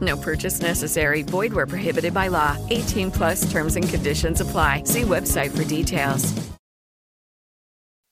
No 0.00 0.16
purchase 0.16 0.60
necessary. 0.60 1.22
Void 1.22 1.52
where 1.52 1.66
prohibited 1.66 2.12
by 2.12 2.28
law. 2.28 2.56
18 2.68 3.10
plus 3.10 3.50
terms 3.50 3.76
and 3.76 3.88
conditions 3.88 4.40
apply. 4.40 4.82
See 4.84 5.02
website 5.02 5.56
for 5.56 5.64
details. 5.64 6.34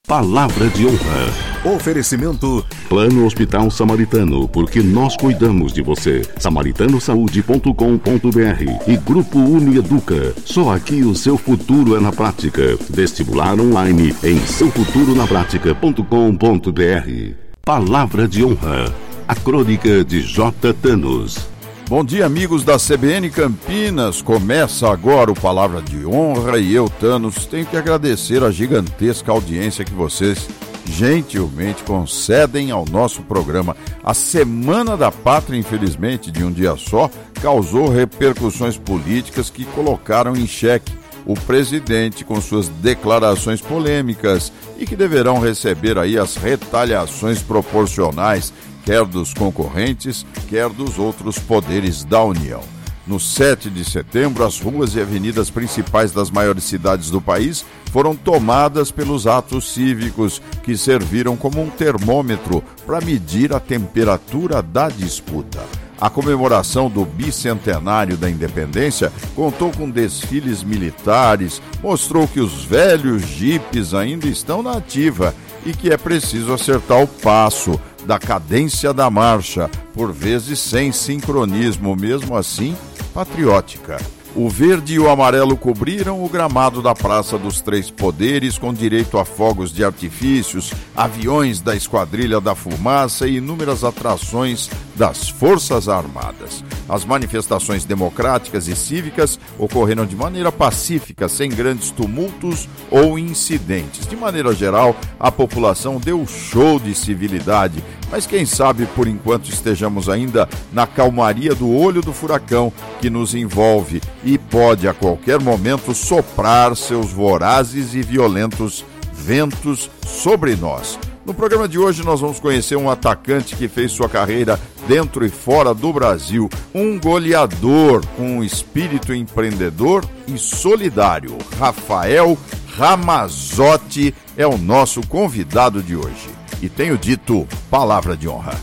Palavra 0.07 0.69
de 0.69 0.85
honra. 0.85 1.75
Oferecimento 1.75 2.65
Plano 2.87 3.25
Hospital 3.25 3.69
Samaritano, 3.69 4.47
porque 4.47 4.81
nós 4.81 5.17
cuidamos 5.17 5.73
de 5.73 5.81
você. 5.81 6.21
Samaritanosaúde.com.br 6.37 8.87
e 8.87 8.95
Grupo 8.95 9.37
Unieduca. 9.37 10.33
Só 10.45 10.73
aqui 10.73 11.03
o 11.03 11.13
seu 11.13 11.37
futuro 11.37 11.97
é 11.97 11.99
na 11.99 12.13
prática. 12.13 12.77
Vestibular 12.89 13.59
online 13.59 14.15
em 14.23 14.39
seufturonapratica.com.br. 14.39 17.33
Palavra 17.65 18.29
de 18.29 18.45
honra. 18.45 18.95
A 19.27 19.35
crônica 19.35 20.05
de 20.05 20.21
J. 20.21 20.73
Thanos. 20.75 21.56
Bom 21.89 22.03
dia, 22.03 22.25
amigos 22.25 22.65
da 22.65 22.75
CBN 22.77 23.29
Campinas. 23.29 24.21
Começa 24.21 24.91
agora 24.91 25.31
o 25.31 25.39
Palavra 25.39 25.81
de 25.81 26.05
Honra 26.05 26.59
e 26.59 26.75
eu, 26.75 26.89
Thanos, 26.89 27.45
tenho 27.45 27.65
que 27.65 27.77
agradecer 27.77 28.43
a 28.43 28.51
gigantesca 28.51 29.31
audiência 29.31 29.85
que 29.85 29.93
vocês 29.93 30.49
gentilmente 30.85 31.83
concedem 31.83 32.71
ao 32.71 32.83
nosso 32.83 33.21
programa. 33.21 33.73
A 34.03 34.13
Semana 34.13 34.97
da 34.97 35.13
Pátria, 35.13 35.57
infelizmente, 35.57 36.29
de 36.29 36.43
um 36.43 36.51
dia 36.51 36.75
só, 36.75 37.09
causou 37.41 37.87
repercussões 37.87 38.75
políticas 38.75 39.49
que 39.49 39.63
colocaram 39.63 40.35
em 40.35 40.45
xeque 40.45 40.91
o 41.25 41.35
presidente 41.35 42.25
com 42.25 42.41
suas 42.41 42.67
declarações 42.67 43.61
polêmicas 43.61 44.51
e 44.77 44.85
que 44.85 44.95
deverão 44.95 45.39
receber 45.39 45.97
aí 45.97 46.17
as 46.17 46.35
retaliações 46.35 47.41
proporcionais, 47.41 48.51
quer 48.87 49.03
dos 49.03 49.33
concorrentes, 49.33 50.25
quer 50.47 50.69
dos 50.69 50.97
outros 50.97 51.37
poderes 51.37 52.05
da 52.05 52.23
União. 52.23 52.61
No 53.05 53.19
7 53.19 53.69
de 53.69 53.83
setembro, 53.83 54.45
as 54.45 54.61
ruas 54.61 54.95
e 54.95 55.01
avenidas 55.01 55.49
principais 55.49 56.13
das 56.13 56.31
maiores 56.31 56.63
cidades 56.63 57.09
do 57.09 57.19
país 57.19 57.65
foram 57.91 58.15
tomadas 58.15 58.89
pelos 58.89 59.27
atos 59.27 59.73
cívicos, 59.73 60.41
que 60.63 60.77
serviram 60.77 61.35
como 61.35 61.61
um 61.61 61.69
termômetro 61.69 62.63
para 62.85 63.01
medir 63.01 63.53
a 63.53 63.59
temperatura 63.59 64.61
da 64.61 64.87
disputa. 64.87 65.59
A 65.99 66.09
comemoração 66.09 66.89
do 66.89 67.03
bicentenário 67.03 68.15
da 68.15 68.29
independência 68.29 69.11
contou 69.35 69.69
com 69.73 69.89
desfiles 69.89 70.63
militares, 70.63 71.61
mostrou 71.83 72.25
que 72.25 72.39
os 72.39 72.63
velhos 72.63 73.23
jipes 73.23 73.93
ainda 73.93 74.27
estão 74.27 74.63
na 74.63 74.77
ativa 74.77 75.35
e 75.65 75.73
que 75.73 75.89
é 75.89 75.97
preciso 75.97 76.53
acertar 76.53 77.01
o 77.01 77.07
passo 77.07 77.77
da 78.07 78.17
cadência 78.17 78.93
da 78.93 79.09
marcha, 79.11 79.69
por 79.93 80.13
vezes 80.13 80.59
sem 80.59 80.93
sincronismo, 80.93 81.93
mesmo 81.93 82.37
assim 82.37 82.75
patriótica. 83.13 83.97
O 84.33 84.49
verde 84.49 84.93
e 84.93 84.99
o 84.99 85.09
amarelo 85.09 85.57
cobriram 85.57 86.23
o 86.23 86.29
gramado 86.29 86.81
da 86.81 86.93
Praça 86.93 87.37
dos 87.37 87.59
Três 87.59 87.91
Poderes, 87.91 88.57
com 88.57 88.73
direito 88.73 89.17
a 89.17 89.25
fogos 89.25 89.73
de 89.73 89.83
artifícios, 89.83 90.71
aviões 90.95 91.59
da 91.59 91.75
Esquadrilha 91.75 92.39
da 92.39 92.55
Fumaça 92.55 93.27
e 93.27 93.37
inúmeras 93.37 93.83
atrações 93.83 94.69
das 94.97 95.29
Forças 95.29 95.87
Armadas. 95.87 96.63
As 96.89 97.05
manifestações 97.05 97.85
democráticas 97.85 98.67
e 98.67 98.75
cívicas 98.75 99.39
ocorreram 99.59 100.05
de 100.05 100.15
maneira 100.15 100.51
pacífica, 100.51 101.29
sem 101.29 101.49
grandes 101.49 101.91
tumultos 101.91 102.67
ou 102.89 103.19
incidentes. 103.19 104.07
De 104.07 104.15
maneira 104.15 104.53
geral, 104.53 104.95
a 105.19 105.31
população 105.31 105.99
deu 105.99 106.25
show 106.25 106.79
de 106.79 106.95
civilidade, 106.95 107.83
mas 108.09 108.25
quem 108.25 108.45
sabe 108.45 108.87
por 108.87 109.07
enquanto 109.07 109.49
estejamos 109.49 110.09
ainda 110.09 110.49
na 110.73 110.87
calmaria 110.87 111.53
do 111.53 111.69
olho 111.69 112.01
do 112.01 112.11
furacão 112.11 112.73
que 112.99 113.09
nos 113.09 113.35
envolve 113.35 114.01
e 114.23 114.37
pode 114.37 114.87
a 114.87 114.93
qualquer 114.93 115.39
momento 115.39 115.93
soprar 115.93 116.75
seus 116.75 117.11
vorazes 117.11 117.93
e 117.93 118.01
violentos 118.01 118.83
ventos 119.13 119.91
sobre 120.05 120.55
nós. 120.55 120.97
No 121.27 121.33
programa 121.33 121.67
de 121.67 121.77
hoje 121.77 122.05
nós 122.05 122.21
vamos 122.21 122.39
conhecer 122.39 122.77
um 122.77 122.89
atacante 122.89 123.53
que 123.53 123.67
fez 123.67 123.91
sua 123.91 124.07
carreira 124.07 124.57
dentro 124.87 125.25
e 125.25 125.29
fora 125.29 125.73
do 125.73 125.91
Brasil, 125.91 126.49
um 126.73 126.97
goleador 126.97 128.01
com 128.15 128.37
um 128.37 128.43
espírito 128.45 129.13
empreendedor 129.13 130.05
e 130.25 130.37
solidário. 130.37 131.37
Rafael 131.59 132.37
Ramazotti 132.77 134.15
é 134.37 134.47
o 134.47 134.57
nosso 134.57 135.05
convidado 135.05 135.83
de 135.83 135.97
hoje. 135.97 136.29
E 136.61 136.69
tenho 136.69 136.97
dito 136.97 137.45
palavra 137.69 138.15
de 138.15 138.29
honra. 138.29 138.55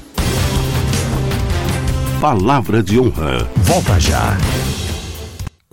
Palavra 2.19 2.81
de 2.81 2.99
honra. 2.99 3.47
Volta 3.57 3.99
já. 3.99 4.35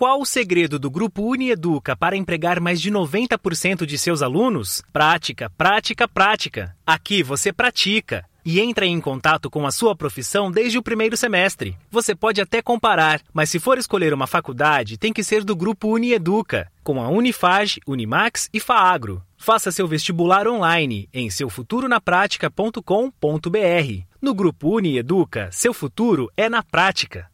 Qual 0.03 0.19
o 0.21 0.27
segredo 0.27 0.81
do 0.81 0.91
Grupo 0.91 1.23
Unieduca 1.23 1.95
para 1.95 2.17
empregar 2.17 2.59
mais 2.59 2.81
de 2.81 2.91
90% 2.91 3.87
de 3.87 3.97
seus 3.97 4.21
alunos? 4.21 4.83
Prática, 4.93 5.49
prática, 5.51 6.09
prática. 6.09 6.77
Aqui 6.85 7.23
você 7.23 7.53
pratica 7.53 8.25
e 8.45 8.59
entra 8.59 8.85
em 8.85 9.01
contato 9.01 9.49
com 9.49 9.65
a 9.65 9.71
sua 9.71 9.95
profissão 9.95 10.51
desde 10.51 10.77
o 10.77 10.83
primeiro 10.83 11.17
semestre. 11.17 11.79
Você 11.89 12.17
pode 12.17 12.41
até 12.41 12.61
comparar, 12.61 13.23
mas 13.33 13.49
se 13.49 13.61
for 13.61 13.79
escolher 13.79 14.13
uma 14.13 14.27
faculdade, 14.27 14.99
tem 14.99 15.13
que 15.13 15.23
ser 15.23 15.45
do 15.45 15.55
grupo 15.55 15.95
Unieduca, 15.95 16.69
com 16.83 17.01
a 17.01 17.09
Unifage, 17.09 17.81
Unimax 17.87 18.49
e 18.53 18.59
Faagro. 18.59 19.23
Faça 19.37 19.71
seu 19.71 19.87
vestibular 19.87 20.49
online 20.49 21.09
em 21.15 21.31
seufturonapratica.com.br. 21.31 24.03
No 24.21 24.35
grupo 24.35 24.77
Unieduca, 24.77 25.49
seu 25.53 25.73
futuro 25.73 26.29
é 26.37 26.49
na 26.49 26.61
prática. 26.61 27.31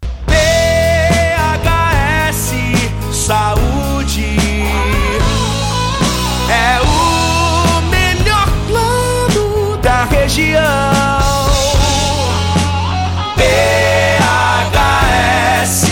Saúde 3.28 4.36
é 6.48 6.80
o 6.80 7.82
melhor 7.90 8.48
plano 8.66 9.76
da 9.82 10.04
região. 10.04 10.62
PHS, 13.36 15.84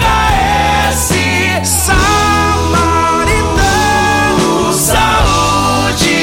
PHS, 0.00 1.12
Samaritano 1.68 3.52
Saúde, 4.72 6.16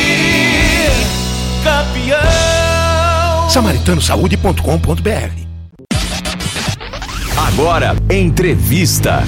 campeão. 1.64 3.50
Samaritanosaúde.com.br 3.52 5.46
agora, 7.46 7.94
entrevista. 8.12 9.20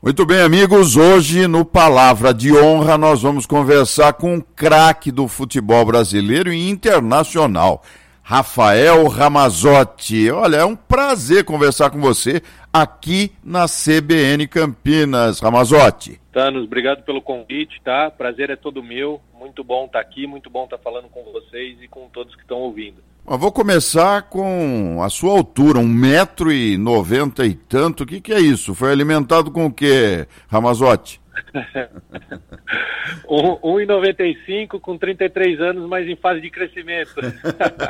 Muito 0.00 0.24
bem, 0.24 0.40
amigos. 0.40 0.96
Hoje, 0.96 1.48
no 1.48 1.64
Palavra 1.64 2.32
de 2.32 2.56
Honra, 2.56 2.96
nós 2.96 3.22
vamos 3.22 3.44
conversar 3.44 4.12
com 4.12 4.34
um 4.34 4.40
craque 4.40 5.10
do 5.10 5.26
futebol 5.26 5.84
brasileiro 5.84 6.52
e 6.52 6.70
internacional, 6.70 7.82
Rafael 8.22 9.08
Ramazotti. 9.08 10.30
Olha, 10.30 10.58
é 10.58 10.64
um 10.64 10.76
prazer 10.76 11.44
conversar 11.44 11.90
com 11.90 12.00
você 12.00 12.40
aqui 12.72 13.32
na 13.42 13.66
CBN 13.66 14.46
Campinas. 14.46 15.40
Ramazotti. 15.40 16.20
Thanos, 16.32 16.64
obrigado 16.64 17.02
pelo 17.02 17.20
convite, 17.20 17.80
tá? 17.82 18.10
Prazer 18.10 18.50
é 18.50 18.56
todo 18.56 18.82
meu. 18.82 19.20
Muito 19.36 19.64
bom 19.64 19.86
estar 19.86 20.00
aqui, 20.00 20.26
muito 20.26 20.48
bom 20.48 20.64
estar 20.64 20.78
falando 20.78 21.08
com 21.08 21.24
vocês 21.32 21.82
e 21.82 21.88
com 21.88 22.08
todos 22.08 22.36
que 22.36 22.42
estão 22.42 22.58
ouvindo. 22.58 23.02
Eu 23.30 23.36
vou 23.36 23.52
começar 23.52 24.22
com 24.22 25.02
a 25.02 25.10
sua 25.10 25.32
altura, 25.32 25.78
um 25.78 25.86
metro 25.86 26.50
e 26.50 26.78
noventa 26.78 27.44
e 27.44 27.54
tanto. 27.54 28.02
O 28.02 28.06
que, 28.06 28.22
que 28.22 28.32
é 28.32 28.40
isso? 28.40 28.74
Foi 28.74 28.90
alimentado 28.90 29.50
com 29.50 29.66
o 29.66 29.72
que, 29.72 30.26
Ramazotti? 30.48 31.20
1,95 33.28 34.80
com 34.80 34.96
33 34.96 35.60
anos, 35.60 35.86
mas 35.86 36.08
em 36.08 36.16
fase 36.16 36.40
de 36.40 36.48
crescimento. 36.48 37.20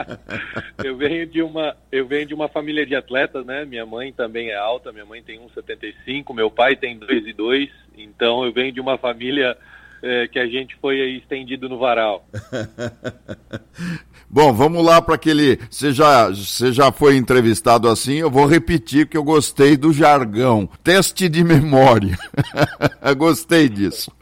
eu 0.83 0.97
venho 0.97 1.25
de 1.25 1.41
uma 1.41 1.77
eu 1.93 2.05
venho 2.05 2.27
de 2.27 2.35
uma 2.35 2.49
família 2.49 2.85
de 2.85 2.97
atletas, 2.97 3.47
né? 3.47 3.65
Minha 3.65 3.87
mãe 3.87 4.13
também 4.13 4.49
é 4.49 4.57
alta, 4.57 4.91
minha 4.91 5.07
mãe 5.07 5.23
tem 5.23 5.39
1,75, 5.39 6.35
meu 6.35 6.51
pai 6.51 6.75
tem 6.75 6.99
2,2, 6.99 7.71
então 7.97 8.45
eu 8.45 8.53
venho 8.53 8.73
de 8.73 8.81
uma 8.81 8.99
família 8.99 9.57
é, 10.03 10.29
que 10.29 10.39
a 10.39 10.47
gente 10.47 10.77
foi 10.77 11.01
aí 11.01 11.19
estendido 11.19 11.69
no 11.69 11.79
varal. 11.79 12.27
Bom, 14.31 14.53
vamos 14.53 14.85
lá 14.85 15.01
para 15.01 15.15
aquele. 15.15 15.59
Você 15.71 15.91
já, 15.91 16.29
você 16.29 16.71
já 16.71 16.93
foi 16.93 17.17
entrevistado 17.17 17.89
assim, 17.89 18.17
eu 18.17 18.31
vou 18.31 18.47
repetir 18.47 19.07
que 19.07 19.17
eu 19.17 19.25
gostei 19.25 19.75
do 19.75 19.91
jargão. 19.91 20.69
Teste 20.85 21.29
de 21.31 21.43
memória. 21.43 22.19
gostei 23.17 23.71
disso. 23.71 24.13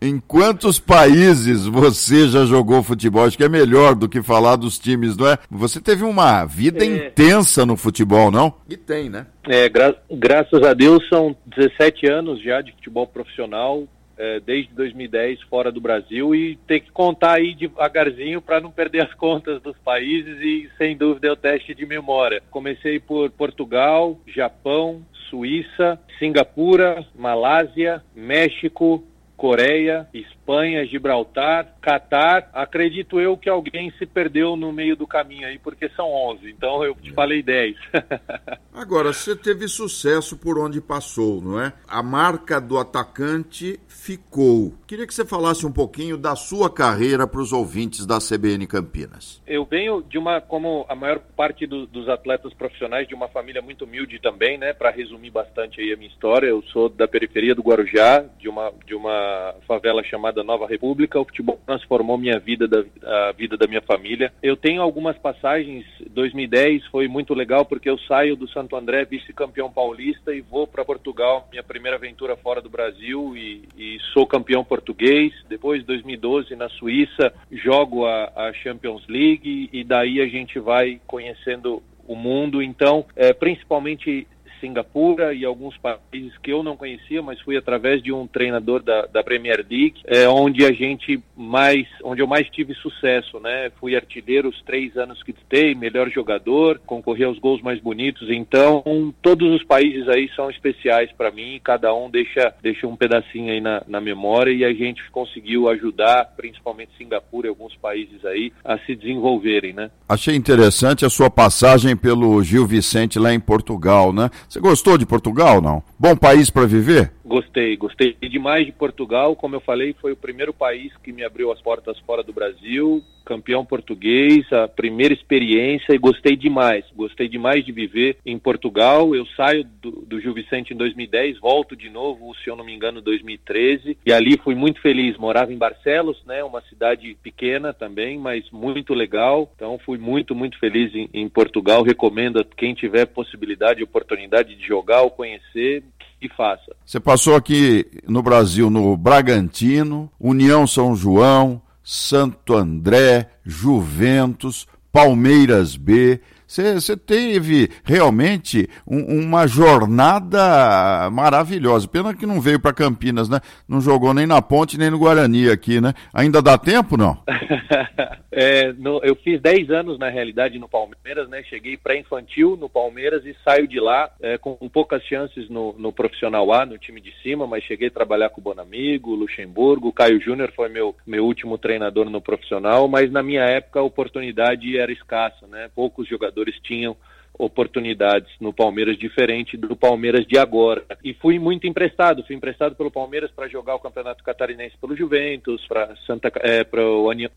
Em 0.00 0.18
quantos 0.18 0.78
países 0.78 1.66
você 1.66 2.26
já 2.28 2.46
jogou 2.46 2.82
futebol? 2.82 3.24
Acho 3.26 3.36
que 3.36 3.44
é 3.44 3.48
melhor 3.48 3.94
do 3.94 4.08
que 4.08 4.22
falar 4.22 4.56
dos 4.56 4.78
times, 4.78 5.14
não 5.14 5.28
é? 5.28 5.38
Você 5.50 5.78
teve 5.78 6.04
uma 6.04 6.46
vida 6.46 6.82
é... 6.82 7.08
intensa 7.08 7.66
no 7.66 7.76
futebol, 7.76 8.30
não? 8.30 8.54
E 8.68 8.78
tem, 8.78 9.10
né? 9.10 9.26
É, 9.46 9.68
gra 9.68 9.94
graças 10.10 10.62
a 10.62 10.72
Deus 10.72 11.06
são 11.10 11.36
17 11.54 12.10
anos 12.10 12.42
já 12.42 12.62
de 12.62 12.72
futebol 12.72 13.06
profissional, 13.06 13.86
é, 14.16 14.40
desde 14.40 14.72
2010 14.74 15.42
fora 15.42 15.70
do 15.70 15.80
Brasil 15.80 16.34
e 16.34 16.56
ter 16.66 16.80
que 16.80 16.90
contar 16.90 17.34
aí 17.34 17.54
devagarzinho 17.54 18.40
para 18.40 18.60
não 18.60 18.70
perder 18.70 19.02
as 19.02 19.14
contas 19.14 19.60
dos 19.62 19.76
países 19.78 20.40
e 20.40 20.70
sem 20.78 20.96
dúvida 20.96 21.28
é 21.28 21.32
o 21.32 21.36
teste 21.36 21.74
de 21.74 21.86
memória. 21.86 22.42
Comecei 22.50 23.00
por 23.00 23.30
Portugal, 23.30 24.18
Japão, 24.26 25.02
Suíça, 25.28 25.98
Singapura, 26.18 27.04
Malásia, 27.14 28.02
México, 28.14 29.04
Coreia, 29.44 30.08
Espanha, 30.14 30.86
Gibraltar, 30.86 31.76
Catar. 31.78 32.48
Acredito 32.54 33.20
eu 33.20 33.36
que 33.36 33.50
alguém 33.50 33.90
se 33.98 34.06
perdeu 34.06 34.56
no 34.56 34.72
meio 34.72 34.96
do 34.96 35.06
caminho 35.06 35.46
aí, 35.46 35.58
porque 35.58 35.86
são 35.90 36.10
11. 36.10 36.48
Então 36.48 36.82
eu 36.82 36.94
te 36.94 37.12
falei 37.12 37.42
10. 37.42 37.76
Agora, 38.72 39.12
você 39.12 39.36
teve 39.36 39.68
sucesso 39.68 40.38
por 40.38 40.58
onde 40.58 40.80
passou, 40.80 41.42
não 41.42 41.60
é? 41.60 41.74
A 41.86 42.02
marca 42.02 42.58
do 42.58 42.78
atacante 42.78 43.78
ficou. 43.86 44.72
Queria 44.86 45.06
que 45.06 45.12
você 45.12 45.26
falasse 45.26 45.66
um 45.66 45.72
pouquinho 45.72 46.16
da 46.16 46.34
sua 46.34 46.72
carreira 46.72 47.26
para 47.26 47.40
os 47.42 47.52
ouvintes 47.52 48.06
da 48.06 48.16
CBN 48.20 48.66
Campinas. 48.66 49.42
Eu 49.46 49.66
venho 49.66 50.02
de 50.02 50.16
uma, 50.16 50.40
como 50.40 50.86
a 50.88 50.94
maior 50.94 51.18
parte 51.18 51.66
do, 51.66 51.86
dos 51.86 52.08
atletas 52.08 52.54
profissionais, 52.54 53.06
de 53.06 53.14
uma 53.14 53.28
família 53.28 53.60
muito 53.60 53.84
humilde 53.84 54.18
também, 54.20 54.56
né? 54.56 54.72
Para 54.72 54.90
resumir 54.90 55.30
bastante 55.30 55.82
aí 55.82 55.92
a 55.92 55.96
minha 55.98 56.08
história, 56.08 56.46
eu 56.46 56.62
sou 56.72 56.88
da 56.88 57.06
periferia 57.06 57.54
do 57.54 57.62
Guarujá, 57.62 58.24
de 58.38 58.48
uma, 58.48 58.72
de 58.86 58.94
uma 58.94 59.33
favela 59.66 60.02
chamada 60.02 60.42
Nova 60.42 60.66
República. 60.66 61.20
O 61.20 61.24
futebol 61.24 61.60
transformou 61.66 62.18
minha 62.18 62.38
vida, 62.38 62.66
da, 62.66 62.84
a 63.28 63.32
vida 63.32 63.56
da 63.56 63.66
minha 63.66 63.82
família. 63.82 64.32
Eu 64.42 64.56
tenho 64.56 64.82
algumas 64.82 65.16
passagens. 65.18 65.84
2010 66.10 66.86
foi 66.86 67.08
muito 67.08 67.34
legal 67.34 67.64
porque 67.64 67.88
eu 67.88 67.98
saio 67.98 68.36
do 68.36 68.48
Santo 68.48 68.76
André, 68.76 69.04
vice-campeão 69.04 69.70
paulista, 69.70 70.34
e 70.34 70.40
vou 70.40 70.66
para 70.66 70.84
Portugal, 70.84 71.48
minha 71.50 71.62
primeira 71.62 71.96
aventura 71.96 72.36
fora 72.36 72.60
do 72.60 72.70
Brasil 72.70 73.36
e, 73.36 73.62
e 73.76 73.98
sou 74.12 74.26
campeão 74.26 74.64
português. 74.64 75.32
Depois, 75.48 75.84
2012, 75.84 76.54
na 76.56 76.68
Suíça, 76.68 77.32
jogo 77.50 78.06
a, 78.06 78.32
a 78.34 78.52
Champions 78.52 79.06
League 79.08 79.68
e 79.72 79.84
daí 79.84 80.20
a 80.20 80.26
gente 80.26 80.58
vai 80.58 81.00
conhecendo 81.06 81.82
o 82.06 82.14
mundo. 82.14 82.62
Então, 82.62 83.04
é, 83.16 83.32
principalmente 83.32 84.26
Singapura 84.64 85.34
e 85.34 85.44
alguns 85.44 85.76
países 85.76 86.36
que 86.42 86.50
eu 86.50 86.62
não 86.62 86.76
conhecia, 86.76 87.20
mas 87.20 87.38
fui 87.40 87.56
através 87.56 88.02
de 88.02 88.10
um 88.10 88.26
treinador 88.26 88.82
da, 88.82 89.02
da 89.06 89.22
Premier 89.22 89.58
League, 89.58 90.00
é, 90.06 90.26
onde 90.26 90.64
a 90.64 90.72
gente 90.72 91.22
mais, 91.36 91.86
onde 92.02 92.22
eu 92.22 92.26
mais 92.26 92.48
tive 92.48 92.74
sucesso, 92.74 93.38
né? 93.40 93.70
Fui 93.78 93.94
artilheiro 93.94 94.48
os 94.48 94.62
três 94.62 94.96
anos 94.96 95.22
que 95.22 95.32
tentei, 95.32 95.74
melhor 95.74 96.10
jogador, 96.10 96.80
concorri 96.86 97.24
aos 97.24 97.38
gols 97.38 97.60
mais 97.60 97.78
bonitos. 97.80 98.30
Então, 98.30 98.82
todos 99.20 99.52
os 99.52 99.62
países 99.64 100.08
aí 100.08 100.30
são 100.34 100.50
especiais 100.50 101.10
para 101.12 101.30
mim, 101.30 101.60
cada 101.62 101.94
um 101.94 102.08
deixa, 102.08 102.54
deixa 102.62 102.86
um 102.86 102.96
pedacinho 102.96 103.52
aí 103.52 103.60
na, 103.60 103.82
na 103.86 104.00
memória 104.00 104.52
e 104.52 104.64
a 104.64 104.72
gente 104.72 105.02
conseguiu 105.10 105.68
ajudar, 105.68 106.32
principalmente 106.36 106.92
Singapura 106.96 107.46
e 107.46 107.50
alguns 107.50 107.76
países 107.76 108.24
aí, 108.24 108.52
a 108.64 108.78
se 108.78 108.96
desenvolverem, 108.96 109.72
né? 109.72 109.90
Achei 110.08 110.34
interessante 110.34 111.04
a 111.04 111.10
sua 111.10 111.30
passagem 111.30 111.96
pelo 111.96 112.42
Gil 112.42 112.66
Vicente 112.66 113.18
lá 113.18 113.32
em 113.32 113.40
Portugal, 113.40 114.12
né? 114.12 114.30
Você 114.54 114.60
gostou 114.60 114.96
de 114.96 115.04
Portugal, 115.04 115.60
não? 115.60 115.82
Bom 115.98 116.14
país 116.14 116.48
para 116.48 116.64
viver? 116.64 117.12
Gostei, 117.24 117.76
gostei 117.76 118.14
demais 118.20 118.66
de 118.66 118.72
Portugal. 118.72 119.34
Como 119.34 119.56
eu 119.56 119.60
falei, 119.60 119.94
foi 119.94 120.12
o 120.12 120.16
primeiro 120.16 120.52
país 120.52 120.92
que 121.02 121.12
me 121.12 121.24
abriu 121.24 121.50
as 121.50 121.60
portas 121.60 121.98
fora 122.00 122.22
do 122.22 122.32
Brasil 122.32 123.02
campeão 123.24 123.64
português, 123.64 124.44
a 124.52 124.68
primeira 124.68 125.14
experiência 125.14 125.92
e 125.94 125.98
gostei 125.98 126.36
demais. 126.36 126.84
Gostei 126.94 127.28
demais 127.28 127.64
de 127.64 127.72
viver 127.72 128.18
em 128.24 128.38
Portugal. 128.38 129.14
Eu 129.14 129.26
saio 129.28 129.64
do, 129.64 129.90
do 129.90 130.20
Gil 130.20 130.34
Vicente 130.34 130.74
em 130.74 130.76
2010, 130.76 131.40
volto 131.40 131.74
de 131.74 131.88
novo, 131.88 132.34
se 132.36 132.48
eu 132.48 132.54
não 132.54 132.64
me 132.64 132.74
engano, 132.74 133.00
em 133.00 133.02
2013. 133.02 133.98
E 134.04 134.12
ali 134.12 134.38
fui 134.38 134.54
muito 134.54 134.80
feliz. 134.80 135.16
Morava 135.16 135.52
em 135.52 135.58
Barcelos, 135.58 136.22
né, 136.26 136.44
uma 136.44 136.60
cidade 136.62 137.16
pequena 137.22 137.72
também, 137.72 138.18
mas 138.18 138.48
muito 138.50 138.94
legal. 138.94 139.50
Então 139.56 139.78
fui 139.78 139.98
muito, 139.98 140.34
muito 140.34 140.58
feliz 140.58 140.94
em, 140.94 141.08
em 141.12 141.28
Portugal. 141.28 141.82
Recomendo 141.82 142.40
a 142.40 142.44
quem 142.44 142.74
tiver 142.74 143.06
possibilidade 143.06 143.80
e 143.80 143.84
oportunidade 143.84 144.54
de 144.54 144.66
jogar 144.66 145.02
ou 145.02 145.10
conhecer, 145.10 145.82
que 146.28 146.34
faça. 146.34 146.74
Você 146.86 146.98
passou 146.98 147.36
aqui 147.36 147.86
no 148.08 148.22
Brasil 148.22 148.70
no 148.70 148.96
Bragantino, 148.96 150.10
União 150.18 150.66
São 150.66 150.96
João, 150.96 151.60
Santo 151.82 152.54
André, 152.54 153.30
Juventus, 153.44 154.66
Palmeiras 154.90 155.76
B. 155.76 156.20
Você 156.62 156.96
teve 156.96 157.70
realmente 157.84 158.68
um, 158.86 159.24
uma 159.24 159.46
jornada 159.46 161.10
maravilhosa. 161.10 161.88
Pena 161.88 162.14
que 162.14 162.26
não 162.26 162.40
veio 162.40 162.60
para 162.60 162.72
Campinas, 162.72 163.28
né? 163.28 163.40
Não 163.68 163.80
jogou 163.80 164.14
nem 164.14 164.26
na 164.26 164.40
Ponte 164.42 164.78
nem 164.78 164.90
no 164.90 164.98
Guarani 164.98 165.50
aqui, 165.50 165.80
né? 165.80 165.94
Ainda 166.12 166.42
dá 166.42 166.58
tempo, 166.58 166.96
não? 166.96 167.18
é, 168.30 168.72
no, 168.74 169.00
eu 169.02 169.14
fiz 169.16 169.40
10 169.40 169.70
anos, 169.70 169.98
na 169.98 170.08
realidade, 170.08 170.58
no 170.58 170.68
Palmeiras, 170.68 171.28
né? 171.28 171.42
Cheguei 171.44 171.76
pré-infantil 171.76 172.56
no 172.56 172.68
Palmeiras 172.68 173.24
e 173.24 173.34
saio 173.44 173.66
de 173.66 173.80
lá 173.80 174.10
é, 174.20 174.36
com, 174.38 174.56
poucas 174.68 175.02
chances 175.04 175.48
no, 175.48 175.74
no 175.78 175.92
profissional 175.92 176.52
A, 176.52 176.66
no 176.66 176.78
time 176.78 177.00
de 177.00 177.12
cima, 177.22 177.46
mas 177.46 177.64
cheguei 177.64 177.88
a 177.88 177.92
trabalhar 177.92 178.30
com 178.30 178.40
o 178.40 178.44
Bonamigo, 178.44 179.14
Luxemburgo, 179.14 179.92
Caio 179.92 180.20
Júnior 180.20 180.52
foi 180.54 180.68
meu, 180.68 180.94
meu 181.06 181.24
último 181.24 181.56
treinador 181.56 182.10
no 182.10 182.20
profissional, 182.20 182.88
mas 182.88 183.10
na 183.10 183.22
minha 183.22 183.42
época 183.42 183.80
a 183.80 183.84
oportunidade 183.84 184.76
era 184.76 184.92
escassa, 184.92 185.46
né? 185.46 185.70
Poucos 185.74 186.08
jogadores 186.08 186.43
tinham 186.62 186.96
oportunidades 187.38 188.30
no 188.40 188.52
Palmeiras 188.52 188.96
diferente 188.96 189.56
do 189.56 189.74
Palmeiras 189.76 190.26
de 190.26 190.38
agora. 190.38 190.84
E 191.02 191.12
fui 191.14 191.38
muito 191.38 191.66
emprestado, 191.66 192.24
fui 192.24 192.36
emprestado 192.36 192.74
pelo 192.74 192.90
Palmeiras 192.90 193.30
para 193.30 193.48
jogar 193.48 193.74
o 193.74 193.80
Campeonato 193.80 194.22
Catarinense 194.22 194.76
pelo 194.80 194.96
Juventus, 194.96 195.66
para 195.66 195.94
Santa 196.06 196.30
é, 196.36 196.64
para 196.64 196.82